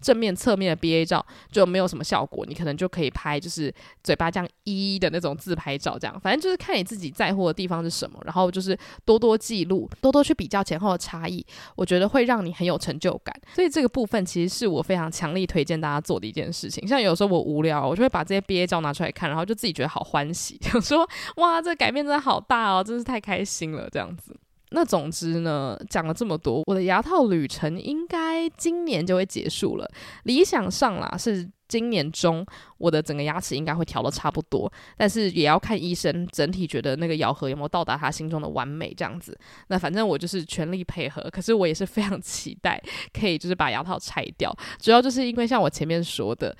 [0.00, 11.44] 正面、侧面的 BA 照就没有什么效果，你可能就可以拍就是嘴巴这样一的那种自拍照，这样反正就是看你自己在乎的地方是什么，然后就是多多记录，多多去比较前后的差异，
[11.76, 13.34] 我觉得会让你很有成就感。
[13.54, 16.86] 所以这个部分其实是我非常强力推荐大家做的一件事情。
[16.86, 24.36] 像有时候我无聊，我就会把这些 BA 照拿出来看，然后就自己觉得好欢喜， 想说哇，这改变真的好大哦，真是太开心了，这样子。
[24.74, 29.88] 那总之呢，讲了这么多，我的牙套旅程应该今年就会结束了。
[30.24, 32.44] 理想上啦，是今年中
[32.78, 39.38] 我的整个牙齿应该会调得差不多，但是也要看医生整体觉得那个咬合有没有到达他心中的完美这样子。
[39.68, 42.82] 那反正我就是全力配合，可是我也是非常期待
[43.12, 46.54] 可以就是把牙套拆掉，主要就是因为像我前面说的。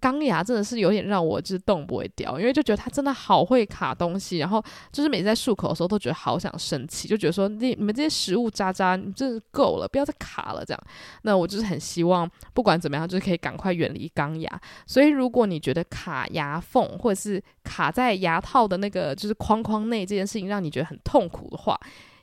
[0.00, 10.80] 钢牙真的是有点让我就是动不会掉，因为就觉得它真的好会卡东西，然后就是每次在漱口的时候都觉得好想生气，就觉得说你你们这些食物渣渣，你真是够了，不要再卡了这样。
[11.22, 14.60] 那我就是很希望不管怎么样，就是可以赶快远离钢牙。
[14.86, 21.78] 所以如果你觉得卡牙缝或者是卡在牙套的那个就是框框内这件事情让你觉得很痛苦的话，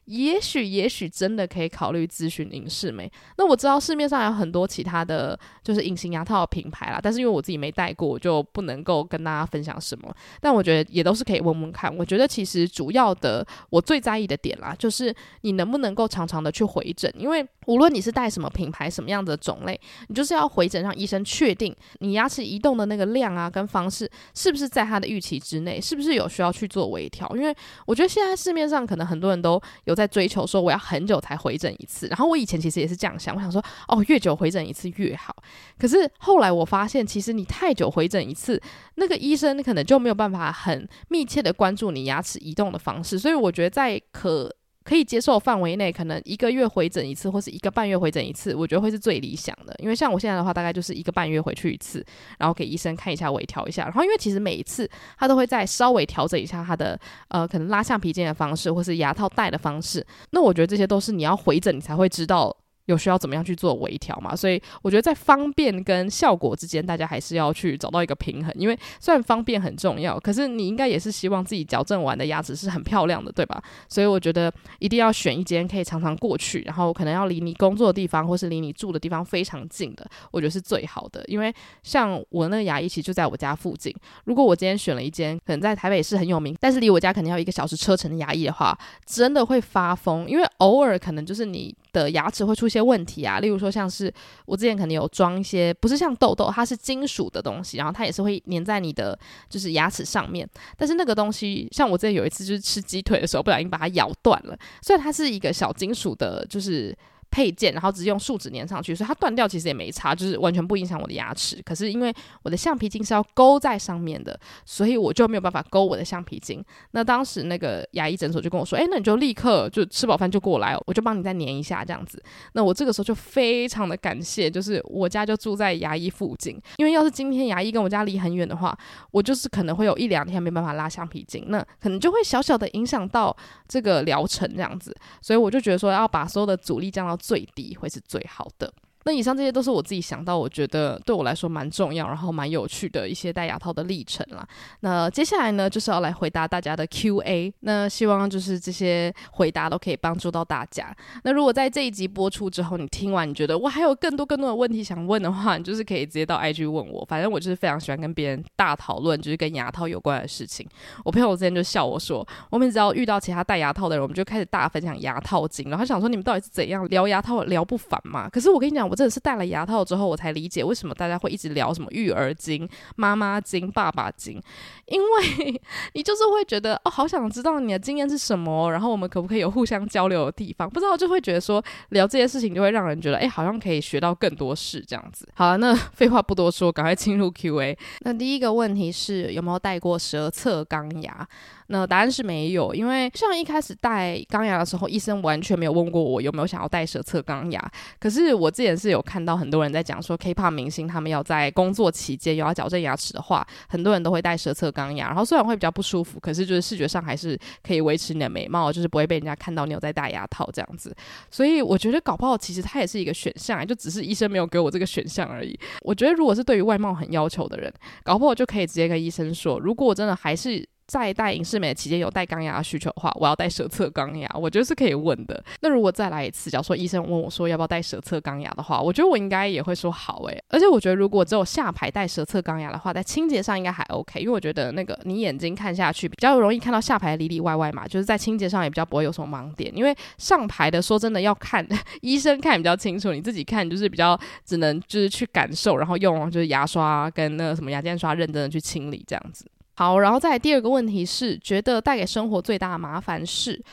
[0.08, 3.12] 也许，也许真的可以考虑咨询隐适美。
[3.38, 10.10] 那我知道市面上有很多其他的就是隐形牙套的品牌啦，但是因为我自己没戴过，我就不能够跟大家分享什么。
[10.40, 11.94] 但我觉得也都是可以问问看。
[11.98, 27.30] 我觉得其实主要的，我最在意的点啦，就是你能不能够常常的去回诊，因为无论你是戴什么品牌、什么样的种类，你就是要回诊让医生确定你牙齿移动的那个量啊跟方式是不是在他的预期之内，是不是有需要去做微调。
[27.36, 27.54] 因为
[27.86, 29.97] 我觉得现在市面上可能很多人都有。
[29.98, 35.36] 在追求说我要很久才回诊一次，然后我以前其实也是这样想，我想说哦，越久回诊一次越好。
[35.78, 38.62] 可是后来我发现，其实你太久回诊一次，
[38.96, 44.54] 那个医生可能就没有办法很密切的关注你牙齿移动的方式，所以我觉得在可。
[44.88, 49.76] 可以接受范围内，可能一个月回诊一次，或是一个半月回诊一次，我觉得会是最理想的。
[49.80, 52.02] 因为像我现在的话，大概就是一个半月回去一次，
[52.40, 53.84] 然后给医生看一下，微调一下。
[53.84, 56.98] 然后因为其实每一次他都会再稍微调整一下他的
[57.28, 60.06] 呃，可能拉橡皮筋的方式，或是牙套戴的方式。
[60.32, 62.56] 那我觉得这些都是你要回诊，你才会知道。
[62.88, 64.36] 有需要怎么样去做微调嘛？
[64.36, 68.54] 所以我觉得在方便跟效果之间，大家还是要去找到一个平衡。
[68.58, 73.62] 因为虽然方便很重要，可是你应该也是希望自己矫正完的牙齿是很漂亮的，对吧？
[73.88, 81.24] 所以我觉得一定要选一间可以常常过去，然后可能要离你工作的地方或是离你住的地方非常近的，我觉得是最好的。
[81.28, 92.78] 因为像我那个牙医其实就在我家附近，如果我今天选了一间可能在台北市很有名，但是离我家可能要一个小时车程的牙医的话，真的会发疯，因为偶尔可能就是你的牙齿会出现。
[92.86, 94.14] 问题啊，例如说像是
[94.46, 99.18] 我之前可能有装一些，不是像痘痘，它是金属的东西，然后它也是会粘在你的
[99.50, 100.48] 就是牙齿上面。
[100.78, 104.58] 但是那个东西，像我之前有一次就是吃鸡腿的时候，不小心把它咬断了。
[104.82, 106.96] 所以它是一个小金属的，就是。
[107.30, 111.62] 配件，然后直接用树脂粘上去，所以它断掉其实也没差，就是完全不影响我的牙齿。
[111.64, 112.14] 可是因为
[112.44, 116.64] 我的橡皮筋是要勾在上面的，所以我就没有办法勾我的橡皮筋。
[116.92, 122.22] 那当时那个牙医诊所就跟我说：“诶，那你就立刻就吃饱饭就过来，我就帮你再粘一下这样子。”
[122.54, 128.78] 那我这个时候就非常的感谢，就是我家就住在牙医附近，因为要是今天牙医跟我家离很远的话，
[129.12, 133.36] 我就是可能会有一两天没办法拉橡皮筋，那可能就会小小的影响到
[133.68, 134.96] 这个疗程这样子。
[135.22, 138.74] 所以我就觉得说要把所有的阻力降到最低会是最好的。
[139.08, 144.46] 那以上这些都是我自己想到，我觉得对我来说蛮重要，然后蛮有趣的一些戴牙套的历程啦。
[144.82, 147.54] 那接下来呢，就是要来回答大家的 Q&A。
[147.62, 150.94] 那希望就是这些回答都可以帮助到大家。
[151.24, 157.06] 那如果在这一集播出之后，你听完你觉得我还有更多更多的问题想问的话，你就是可以直接到 IG 问我。
[157.08, 160.68] 反正我就是非常喜欢跟别人大讨论，就是跟牙套有关的事情。
[161.06, 168.28] 我朋友之前就笑我说，我们只要遇到其他戴牙套的人，我们就开始大分享牙套经，然后想说你们到底是怎样聊牙套聊不烦嘛？
[168.28, 174.42] 可是我跟你讲，我真的是戴了牙套之后，我才理解为什么大家会一直聊什么育儿经、妈妈经、爸爸经，
[174.88, 175.62] 因为
[175.94, 180.68] 你就是会觉得哦，好想知道你的经验是什么，然后我们可不可以有互相交流的地方？
[180.68, 185.30] 不知道就会觉得说聊这些事情就会让人觉得哎，好像可以学到更多事这样子。
[185.36, 187.78] 好了，那废话不多说，赶快进入 Q&A。
[188.00, 191.28] 那第一个问题是有没有戴过舌侧钢牙？
[191.68, 197.72] 那答案是没有，因为像一开始戴钢牙的时候，医生完全没有问过我有没有想要戴舌侧钢牙。
[198.00, 205.08] 可是我之前是有看到很多人在讲说，K-pop 明星他们要在工作期间有要矫正牙齿的话，很多人都会戴舌侧钢牙。
[205.08, 210.96] 然后虽然会比较不舒服，可是就是视觉上还是可以维持你的美貌，就是不会被人家看到你有在戴牙套这样子。
[211.30, 215.60] 所以我觉得搞不好其实它也是一个选项，就只是医生没有给我这个选项而已。
[215.82, 220.66] 我觉得如果是对于外貌很要求的人，搞不好就可以直接跟医生说，如果我真的还是。
[220.88, 225.44] 在戴隐适美期间有戴钢牙的需求的话，我要戴舌侧钢牙，我觉得是可以问的。
[225.62, 230.44] 那如果再来一次，假如说医生问我说要不要戴舌侧钢牙的话，我觉得我应该也会说好诶。
[230.50, 239.76] 而且我觉得如果只有下排戴舌侧钢牙的话，在清洁上应该还 OK，因为我觉得那个你眼睛看下去比较容易看到下排里里外外嘛，就是在清洁上也比较不会有什么盲点。
[239.76, 241.68] 因为上排的说真的要看
[242.02, 249.46] 医生看比较清楚，你自己看就是比较只能就是去感受，然后用就是牙刷跟那个什么牙间刷认真的去清理这样子。
[249.78, 253.64] 好，然后再来第二个问题是，觉得带给生活最大的麻烦是？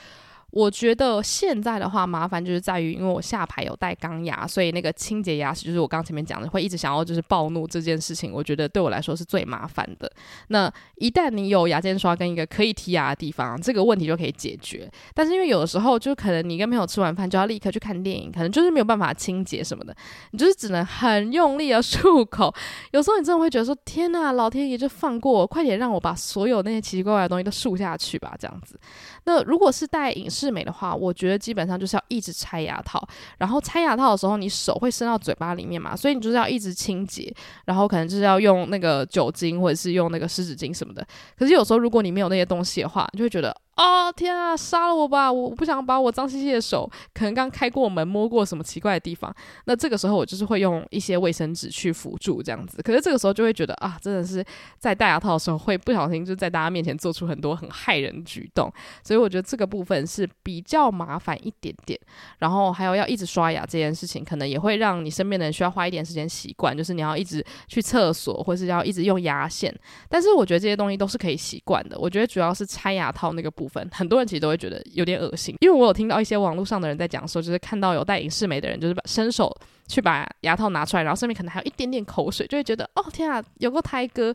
[0.54, 10.08] 我觉得现在的话，麻烦就是在于，因为我下排有带钢牙，所以那个清洁牙齿，就是我刚前面讲的，会一直想要就是暴怒这件事情，我觉得对我来说是最麻烦的。
[10.48, 14.88] 那一旦你有牙间刷跟一个可以剔牙的地方，这个问题就可以解决。
[15.12, 19.92] 但是因为有的时候，就可能你跟朋友吃完饭就要立刻去看电影，可能就是没有办法清洁什么的，
[20.30, 22.54] 你就是只能很用力的漱口。
[22.92, 28.78] 有时候你真的会觉得说：天呐，老天爷就放过我，快点让我把所有那些奇奇怪怪的东西都漱下去吧，这样子。
[29.24, 33.02] 那如果是戴隐治美的话，我觉得基本上就是要一直拆牙套，
[33.38, 37.34] 然后拆牙套的时候，你手会伸到嘴巴里面嘛，所以你就是要一直清洁，
[37.64, 41.06] 然后可能就是要用那个酒精或者是用那个湿纸巾什么的。
[41.38, 43.56] 可是有时候如果你没有那些东西的话，你就会觉得。
[43.76, 45.32] 哦天啊，杀了我吧！
[45.32, 49.34] 我不想把我脏兮兮的手，可能刚开过门，摸过什么奇怪的地方。
[49.64, 52.80] 那这个时候我就是会用一些卫生纸去辅助这样子。
[52.82, 54.44] 可是这个时候就会觉得啊，真的是
[54.78, 58.72] 在戴牙套的时候会不小心就在大家面前做出很多很害人举动。
[59.02, 61.98] 所以我觉得这个部分是比较麻烦一点点。
[62.38, 69.76] 然后还有要一直刷牙这件事情，可能也会让你身边的人需要花一点时间习惯，就是你要一直去厕所，或是要一直用牙线。
[70.08, 71.98] 但是我觉得这些东西都是可以习惯的。
[71.98, 73.63] 我觉得主要是拆牙套那个部。
[73.64, 79.50] 部分很多人其实都会觉得有点恶心，因为我有听到一些网络上的人在讲说，就是看到有戴隐适美的人，就是把伸手
[79.88, 84.34] 去把牙套拿出来，然后上面可能还有一点点口水，就会觉得哦天啊，有个胎哥。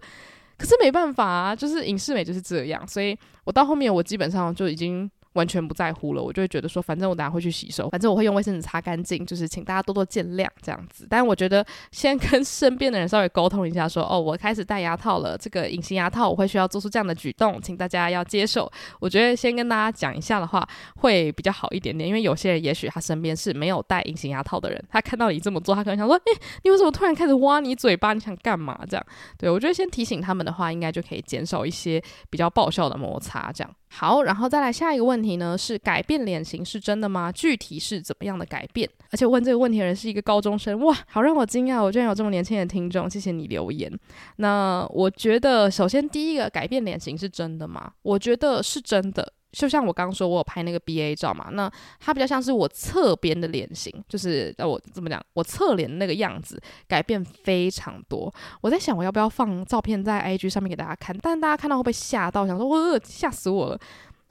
[0.57, 5.09] 可是没办法啊，就是隐适美就是这样，所以我到后面我基本上就已经。
[5.33, 11.05] 完全不在乎了，我就会觉得说，反正我等下会去洗手，反正我会用卫生纸擦干净，就是请大家多多见谅这样子。
[11.09, 18.71] 但我觉得先跟身边的人稍微沟通一下说，说哦，我开始戴牙套了，这个隐形牙套我会需要做出这样的举动，请大家要接受。
[18.99, 26.31] 我觉得先跟大家讲一下的话，会比较好一点点，因为有些人也许他身边是没有戴隐形牙套的人，他看到你这么做，他可能想说，诶，
[26.63, 28.13] 你为什么突然开始挖你嘴巴？
[28.13, 28.79] 你想干嘛？
[28.89, 29.05] 这样，
[29.37, 33.75] 对，我觉得先提醒他们的话，应该就可以减少一些比较爆笑的摩擦，这样。
[33.91, 37.31] 好，然后再来下一个问题呢，是改变脸型是真的吗？
[37.31, 38.87] 具体是怎么样的改变？
[39.11, 43.91] 而且问这个问题的人是一个高中生，哇，好让我惊讶，我居然有这么年轻的听众，谢谢你留言。
[44.37, 47.91] 那我觉得，首先第一个改变脸型是真的吗？
[48.03, 49.33] 我觉得是真的。
[49.51, 58.31] 就像我刚刚说，我有拍那个 BA 照嘛，那它比较像是我侧边的脸型，就是呃，我怎么讲，我侧脸那个样子改变非常多。
[58.61, 61.17] 我在想，我要不要放照片在 IG 上面给大家看？
[61.21, 62.45] 但大家看到会被吓到？
[62.45, 63.79] 想说，呃，吓死我了。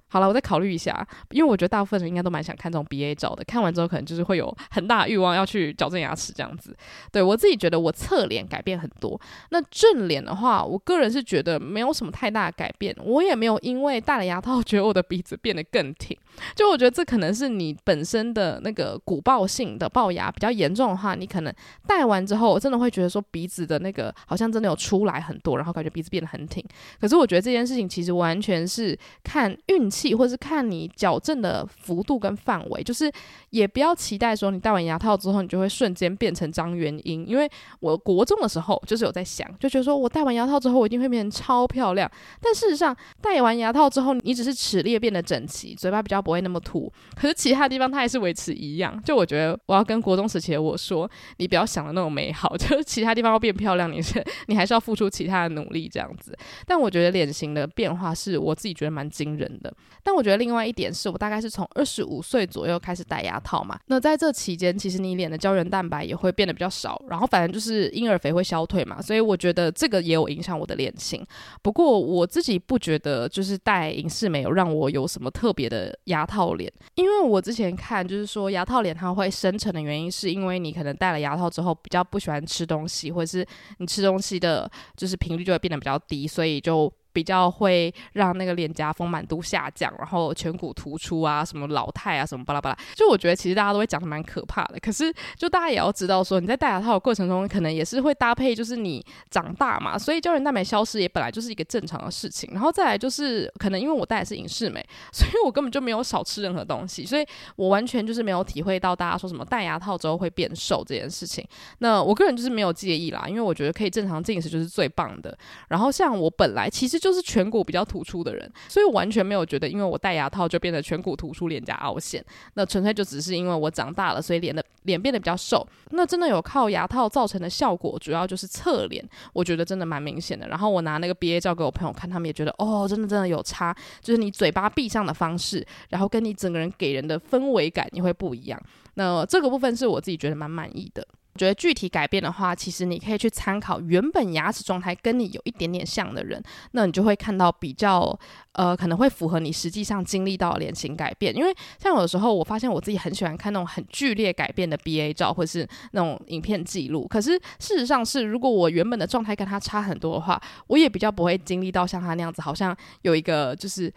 [0.09, 3.45] 好了，我再考虑一下，因为我觉得大部分人应该都蛮想看这种 BA 照的。
[3.45, 6.75] 看完之后，可能就是会有很大欲望要去矫正牙齿这样子。
[7.13, 9.21] 对，我自己觉得，我侧脸改变很多。
[9.51, 12.97] 那正脸的话，我个人是觉得没有什么太大的改变。
[13.05, 16.17] 我也没有因为戴了牙套， 觉得我的鼻子变得更挺。
[16.57, 21.53] 就我觉得这可能是你本身的那个鼓爆性的龅牙比较严重的话，你可能
[21.87, 26.65] 戴完之后，真的会觉得说鼻子的那个好像真的有出来很多，然后感觉鼻子变得很挺。
[26.99, 29.98] 可是我觉得这件事情其实完全是看运气。
[29.99, 33.11] 气，或是看你矫正的幅度跟范围，就是
[33.51, 37.27] 也不要期待说你戴完牙套之后，你就会瞬间变成张元英。
[37.27, 42.11] 因为我国中的时候就是有在想，就觉得说我戴完牙套之后，我一定会变成超漂亮。
[42.41, 49.03] 但事实上，戴完牙套之后，你只是齿列变得整齐，嘴巴比较不会那么凸，可是其他地方它还是维持一样。
[49.05, 56.37] 就我觉得，我要跟国中时期的我说，你不要想的那种美好， 就是其他地方要变漂亮，你是你还是要付出其他的努力这样子。
[56.67, 59.73] 但我觉得脸型的变化是我自己觉得蛮惊人的。
[60.03, 71.25] 但我觉得另外一点是我大概是从二十五岁左右开始戴牙套嘛，那在这期间，其实你脸的胶原蛋白也会变得比较少，然后反正就是婴儿肥会消退嘛，所以我觉得这个也有影响我的脸型。
[71.63, 83.47] 不过我自己不觉得就是戴隐适美有让我有什么特别的牙套脸，因为我之前看就是说牙套脸它会生成的原因是因为你可能戴了牙套之后比较不喜欢吃东西，或者是
[83.79, 86.93] 你吃东西的就是频率就会变得比较低，所以就。
[87.13, 92.79] 比较会让那个脸颊丰满度下降，然后颧骨突出啊，什么老态啊，什么巴拉巴拉。
[92.95, 94.79] 就我觉得其实大家都会讲的蛮可怕的。
[94.79, 102.49] 可是就大家也要知道说，你在戴牙套的过程中，可能也是会搭配，就是你长大嘛，所以胶原蛋白消失也本来就是一个正常的事情。
[102.53, 111.45] 然后再来就是可能因为我戴的是隐适美，所以我根本就没有少吃任何东西，所以我完全就是没有体会到大家说什么戴牙套之后会变瘦这件事情。
[111.79, 115.37] 那我个人就是没有介意啦，因为我觉得可以正常进食就是最棒的。
[115.69, 117.08] 然后像我本来其实就。
[117.09, 122.23] 就是颧骨比较突出的人，所以我完全没有觉得，因为我戴牙套就变得颧骨突出、脸颊凹陷。
[122.53, 125.67] 那纯粹就只是因为我长大了，所以脸的脸变得比较瘦。
[125.93, 129.03] 那真的有靠牙套造成的效果，主要就是侧脸，
[129.33, 130.47] 我觉得真的蛮明显的。
[130.49, 138.63] 然后我拿那个 BA 照给我朋友看，他们也觉得哦，真的真的有差，就是你嘴巴闭上的方式，然后跟你整个人给人的氛围感也会不一样。
[138.95, 141.07] 那这个部分是我自己觉得蛮满意的。
[141.39, 148.19] 觉得具体改变的话，其实你可以去参考原本牙齿状态跟你有一点点像的人，那你就会看到比较
[148.53, 151.35] 呃可能会符合你实际上经历到脸型改变。
[151.35, 157.07] 因为像有的时候，我发现我自己很喜欢看那种很剧烈改变的 BA 照，或是那种影片记录。
[157.07, 163.93] 可是事实上是，如果我原本的状态跟他差很多的话，我也比较不会经历到像他那样子，好像有一个就是。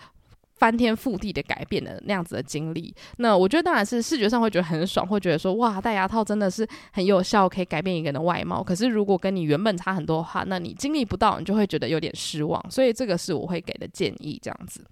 [0.61, 8.61] 翻天覆地的改变的那样子的经历，那我觉得当然是视觉上会觉得很爽，会觉得说哇，戴牙套真的是很有效，可以改变一个人的外貌。
[8.61, 12.63] 可是如果跟你原本差很多的话，那你经历不到，你就会觉得有点失望。
[12.69, 14.85] 所以这个是我会给的建议，这样子。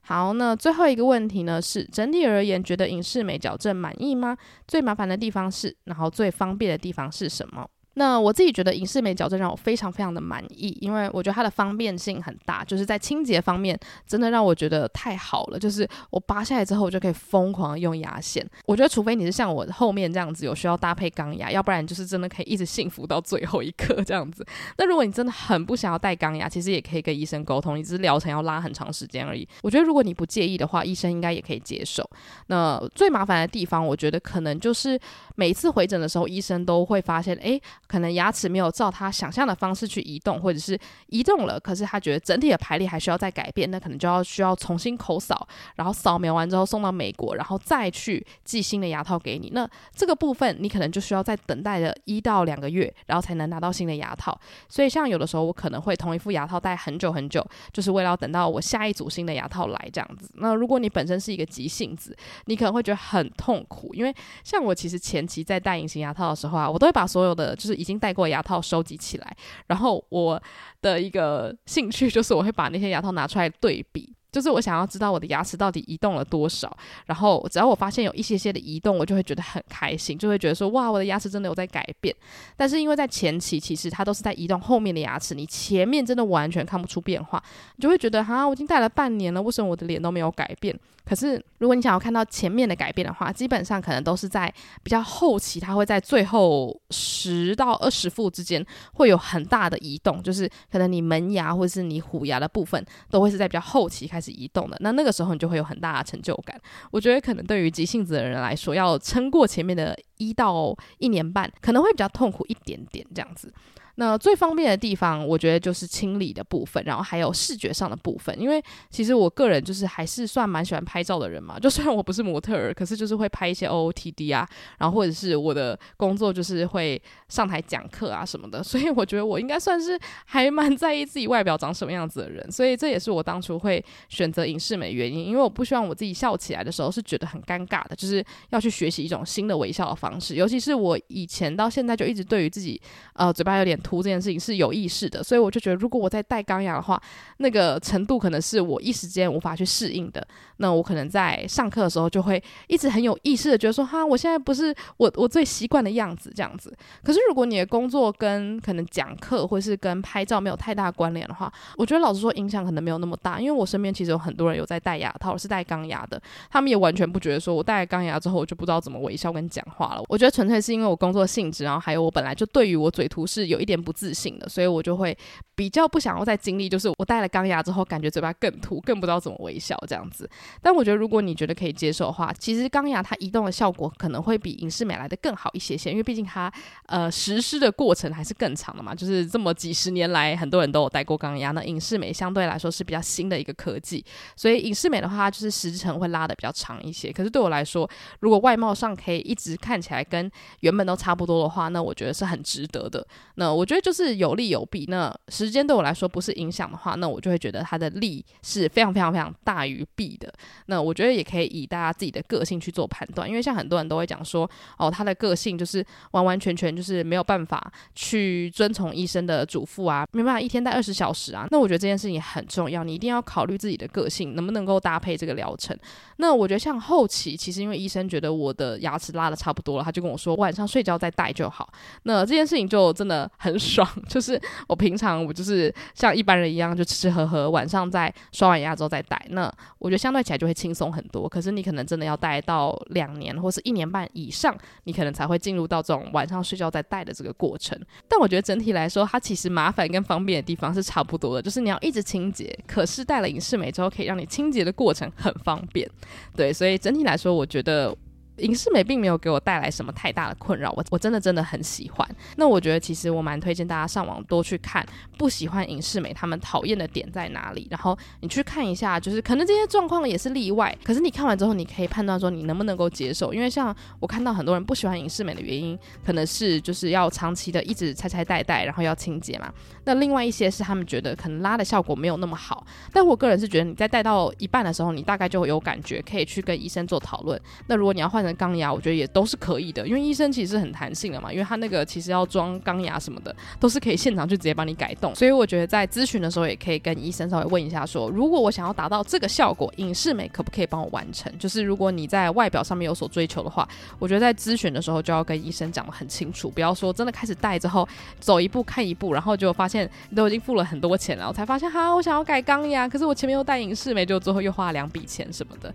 [0.00, 4.36] 好，那最后一个问题呢是，整体而言觉得影视美矫正满意吗？
[4.66, 7.64] 最麻烦的地方是，然后最方便的地方是什么？
[7.98, 15.58] 那我自己觉得隐适美矫正让我非常非常的满意，因为我觉得它的方便性很大，就是在清洁方面真的让我觉得太好了。
[15.58, 18.46] 就是我拔下来之后，我就可以疯狂用牙线。
[18.66, 24.46] 我觉得除非你是像我后面这样子有需要搭配钢牙，要不然就是真的可以一直幸福到最后一刻这样子。
[24.76, 29.48] 那如果你真的很不想要戴钢牙，其实也可以跟医生沟通，你只是疗程要拉很长时间而已。
[29.62, 32.06] 我觉得如果你不介意的话，医生应该也可以接受。
[32.48, 35.00] 那最麻烦的地方，我觉得可能就是
[35.34, 37.58] 每次回诊的时候，医生都会发现，诶。
[37.86, 49.50] 可能牙齿没有照他想象的方式去移动，或者是移动了，可是他觉得整体的排列还需要再改变，那可能就要需要重新口扫，然后扫描完之后送到美国，然后再去寄新的牙套给你。
[49.52, 54.36] 那这个部分你可能就需要再等待的一到两个月，然后才能拿到新的牙套。
[54.68, 60.28] 所以像有的时候我可能会同一副牙套戴很久很久，就是为了要等到我下一组新的牙套来这样子。
[60.34, 62.16] 那如果你本身是一个急性子，
[62.46, 64.12] 你可能会觉得很痛苦，因为
[64.42, 67.75] 像我其实前期在戴隐形牙套的时候啊，我都会把所有的就是。
[67.76, 70.42] 已经戴过牙套收集起来，然后我
[70.82, 74.12] 的一个兴趣就是我会把那些牙套拿出来对比。
[74.32, 76.70] 就是我想要知道我的牙齿到底移动了多少，
[77.06, 82.14] 然后只要我发现有一些些的移动，我就会觉得很开心，就会觉得说哇，我的牙齿真的有在改变。
[82.54, 87.42] 但是因为在前期，其实它都是在移动后面的牙齿，你前面真的完全看不出变化，
[87.76, 90.78] 你就会觉得哈，我已经戴了半年了，为什么我的脸都没有改变？
[91.06, 94.52] 可是如果你想要看到前面的改变的话，基本上可能都是在
[94.82, 104.26] 比较后期，它会在最后十到二十副之间会有很大的移动，就是可能你门牙或者是你虎牙的部分都会是在比较后期开始。
[104.36, 106.60] 移动的，那那个时候你就会有很大的成就感。
[106.90, 113.54] 我觉得可能对于急性子的人来说，要撑过前面的一到一年半，可能会比较痛苦一点点这样子。
[113.96, 118.38] 那最方便的地方，我觉得就是清理的部分，然后还有视觉上的部分。
[118.40, 124.46] 因为其实我个人就是还是算蛮喜欢拍照的人嘛，就虽然我不是模特儿，可是就是会拍一些 OOTD 啊，
[124.78, 132.52] 然后或者是我的工作就是会上台讲课啊什么的，所以我觉得我应该算是还蛮在意自己外表长什么样子的人。
[132.52, 140.34] 所以这也是我当初会选择影视美原因，因为我不希望我自己笑起来的时候是觉得很尴尬的，就是要去学习一种新的微笑的方式。
[140.34, 142.78] 尤其是我以前到现在就一直对于自己
[143.14, 147.00] 呃嘴巴有点涂这件事情是有意识的，所以我就觉得，如果我再戴钢牙的话，
[147.38, 150.26] 那个程度可能是我一时间无法去适应的。
[150.58, 156.74] 那我可能在上课的时候就会一直很有意识的觉得说，哈，我现在不是我我最习惯的样子这样子。
[157.02, 170.02] 可是如果你的工作跟可能讲课或是跟拍照没有太大关联的话，我觉得老实说影响可能没有那么大，因为我身边其实有很多人有在戴牙套，是戴钢牙的，他们也完全不觉得说我戴了钢牙之后我就不知道怎么微笑跟讲话了。
[170.08, 175.16] 我觉得纯粹是因为我工作性质，然后还有我本来就对于我嘴涂是有一点不自信的，所以我就会
[175.54, 180.28] 比较不想要再经历，就是我戴了钢牙之后感觉嘴巴更凸，更不知道怎么微笑这样子。
[180.62, 186.52] 但我觉得如果你觉得可以接受的话，其实钢牙它移动的效果可能会比隐适美来的更好一些些，因为毕竟它
[186.86, 188.94] 呃实施的过程还是更长的嘛。
[188.94, 194.04] 就是这么几十年来，很多人都有戴过钢牙，那隐适美相对来说是比较新的一个科技，
[194.36, 197.12] 所以隐适美的话，就是时程会拉得比较长一些。
[197.12, 197.88] 可是对我来说，
[198.20, 200.30] 如果外貌上可以一直看起来跟
[200.60, 203.06] 原本都差不多的话，那我觉得是很值得的。
[203.34, 204.86] 那我觉得就是有利有弊。
[204.88, 210.32] 那时间对我来说不是影响的话，那我就会觉得它的利是非常非常非常大于弊的。
[210.66, 221.46] 那我觉得也可以以大家自己的个性去做判断，因为像很多人都会讲说，哦，他的个性就是完完全全就是没有办法去遵从医生的嘱咐啊，没办法一天戴二十小时啊。
[221.50, 225.76] 那我觉得这件事情很重要，你一定要考虑自己的个性能不能够搭配这个疗程。
[226.16, 231.72] 那我觉得像后期，其实因为医生觉得我的牙齿拉得差不多了，他就跟我说晚上睡觉再戴就好。
[232.04, 239.20] 那这件事情就真的很 爽，就是我平常我就是像一般人一样，就吃吃喝喝，晚上再刷完牙之后再戴。
[239.30, 241.28] 那我觉得相对起来就会轻松很多。
[241.28, 247.80] 可是你可能真的要戴到两年或是一年半以上，你可能才会进入到这种晚上睡觉再戴的这个过程。
[248.08, 252.58] 但我觉得整体来说，它其实麻烦跟方便的地方是差不多的，就是你要一直清洁。
[252.66, 255.88] 可是戴了隐适美之后，可以让你清洁的过程很方便。
[256.34, 257.96] 对，所以整体来说，我觉得。
[258.38, 262.08] 影视美并没有给我带来什么太大的困扰，我我真的真的很喜欢。
[262.36, 273.32] 那我觉得其实我蛮推荐大家上网多去看，不喜欢影视美他们讨厌的点在哪里，然后你去看一下，就是可能这些状况也是例外，可是你看完之后，你可以判断说你能不能够接受。
[273.32, 279.52] 因为像我看到很多人不喜欢影视美的原因，可能是就是要长期的一直拆拆戴戴，然后要清洁嘛。
[279.84, 287.40] 那另外一些是他们觉得可能拉的效果没有那么好，但我个人是觉得你在戴到一半的时候，你大概就有感觉，可以去跟医生做讨论。
[287.66, 295.14] 那如果你要换钢牙，我觉得也都是可以的，因为医生其实很弹性的嘛，因为他那个其实要装钢牙什么的，都是可以现场就直接帮你改动。
[295.14, 301.32] 所以我觉得在咨询的时候，也可以跟医生稍微问一下说，如果我想要达到这个效果，隐视美可不可以帮我完成？
[301.38, 303.68] 就是如果你在外表上面有所追求的话，
[303.98, 315.72] 我觉得在咨询的时候就要跟医生讲得很清楚，不要说真的开始戴之后走一步看一步，然后就发现你都已经付了很多钱了，我才发现哈，我想要改钢牙，可是我前面又戴隐视美，就最后又花了两笔钱什么的。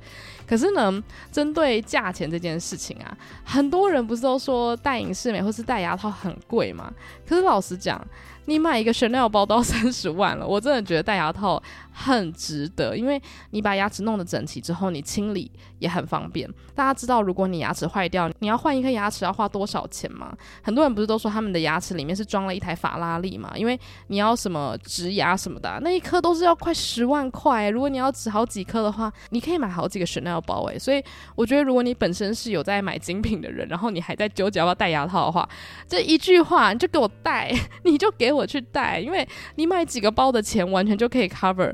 [0.52, 6.92] 可是呢，针对价钱这件事情啊，很多人不是都说戴隐适美或是戴牙套很贵吗？
[7.26, 8.06] 可是老实讲，
[8.48, 13.22] 你买一个 Chanel 包都要三十万了，我真的觉得戴牙套很值得，因为
[13.52, 16.50] 你把牙齿弄得整齐之后，你清理也很方便。
[16.74, 20.36] 大家知道，如果你牙齿坏掉，你要换一颗牙齿要花多少钱吗？
[20.64, 23.52] 很多人不是都说他们的牙齿里面是装了一台法拉利吗？
[23.56, 27.70] 因为你要什么植牙什么的，那一颗都是要快十万块。
[27.70, 30.80] 如果你要植好几颗的话，你可以买好几个 Chanel 包诶。
[30.80, 31.04] 所以
[31.36, 35.48] 我觉得，如果你本身是有在买精品的人，然后你还在纠结要不要戴牙套的话，
[35.88, 41.74] 这一句话你就给我戴，你就给我去戴，因为你买几个包的钱完全就可以 cover。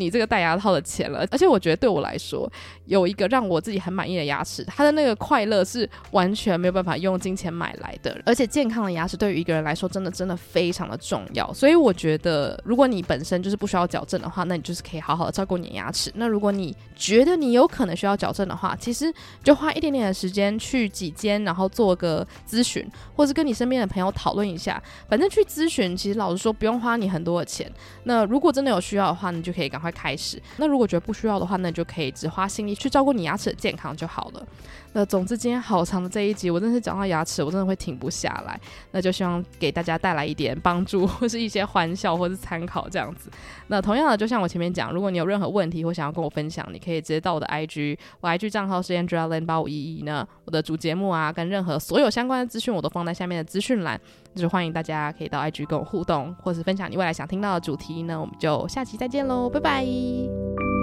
[0.00, 2.50] 你这个戴牙套的钱了，而且我觉得对我来说，
[2.86, 8.18] 有一个让我自己很满意的牙齿，它的那个快乐是完全没有办法用金钱买来的。
[8.24, 11.52] 而且健康的牙齿对于一个人来说，真的真的非常的重要。
[11.52, 16.10] 所以我觉得，如果你本身就是不需要矫正的话，那你就是可以好好的照顾你的牙齿。
[16.14, 19.12] 那如果你觉得你有可能需要矫正的话，其实
[19.44, 24.82] 就花一点点的时间去几间，然后做个咨询，或是跟你身边的朋友讨论一下。
[25.08, 27.70] 反正去咨询，其实老实说不用花你很多的钱。
[28.04, 30.40] 那如果真的有需要的话，你就可以赶快开始。
[30.56, 34.46] 那如果觉得不需要的话，那你就可以只花心力去照顾你牙齿的健康就好了。
[34.92, 38.60] 那总之今天好长的这一集，我真的是讲到牙齿，我真的会停不下来。
[38.90, 43.30] 那就希望给大家带来一点帮助，或是一些欢笑，或是参考这样子。
[43.68, 50.26] 那同样的，就像我前面讲，如果你有任何问题或想要跟我分享，你可以直接到我的 IG，我 IG 账号是 Angela Lin 八五一一呢。
[50.44, 54.00] 我的主节目啊，跟任何所有相关的资讯，我都放在下面的资讯栏，
[54.34, 58.20] 就是欢迎大家可以到 IG 跟我互动，或是分享你未来想听到的主题呢。
[58.20, 60.79] 我们就下期再见喽，拜拜。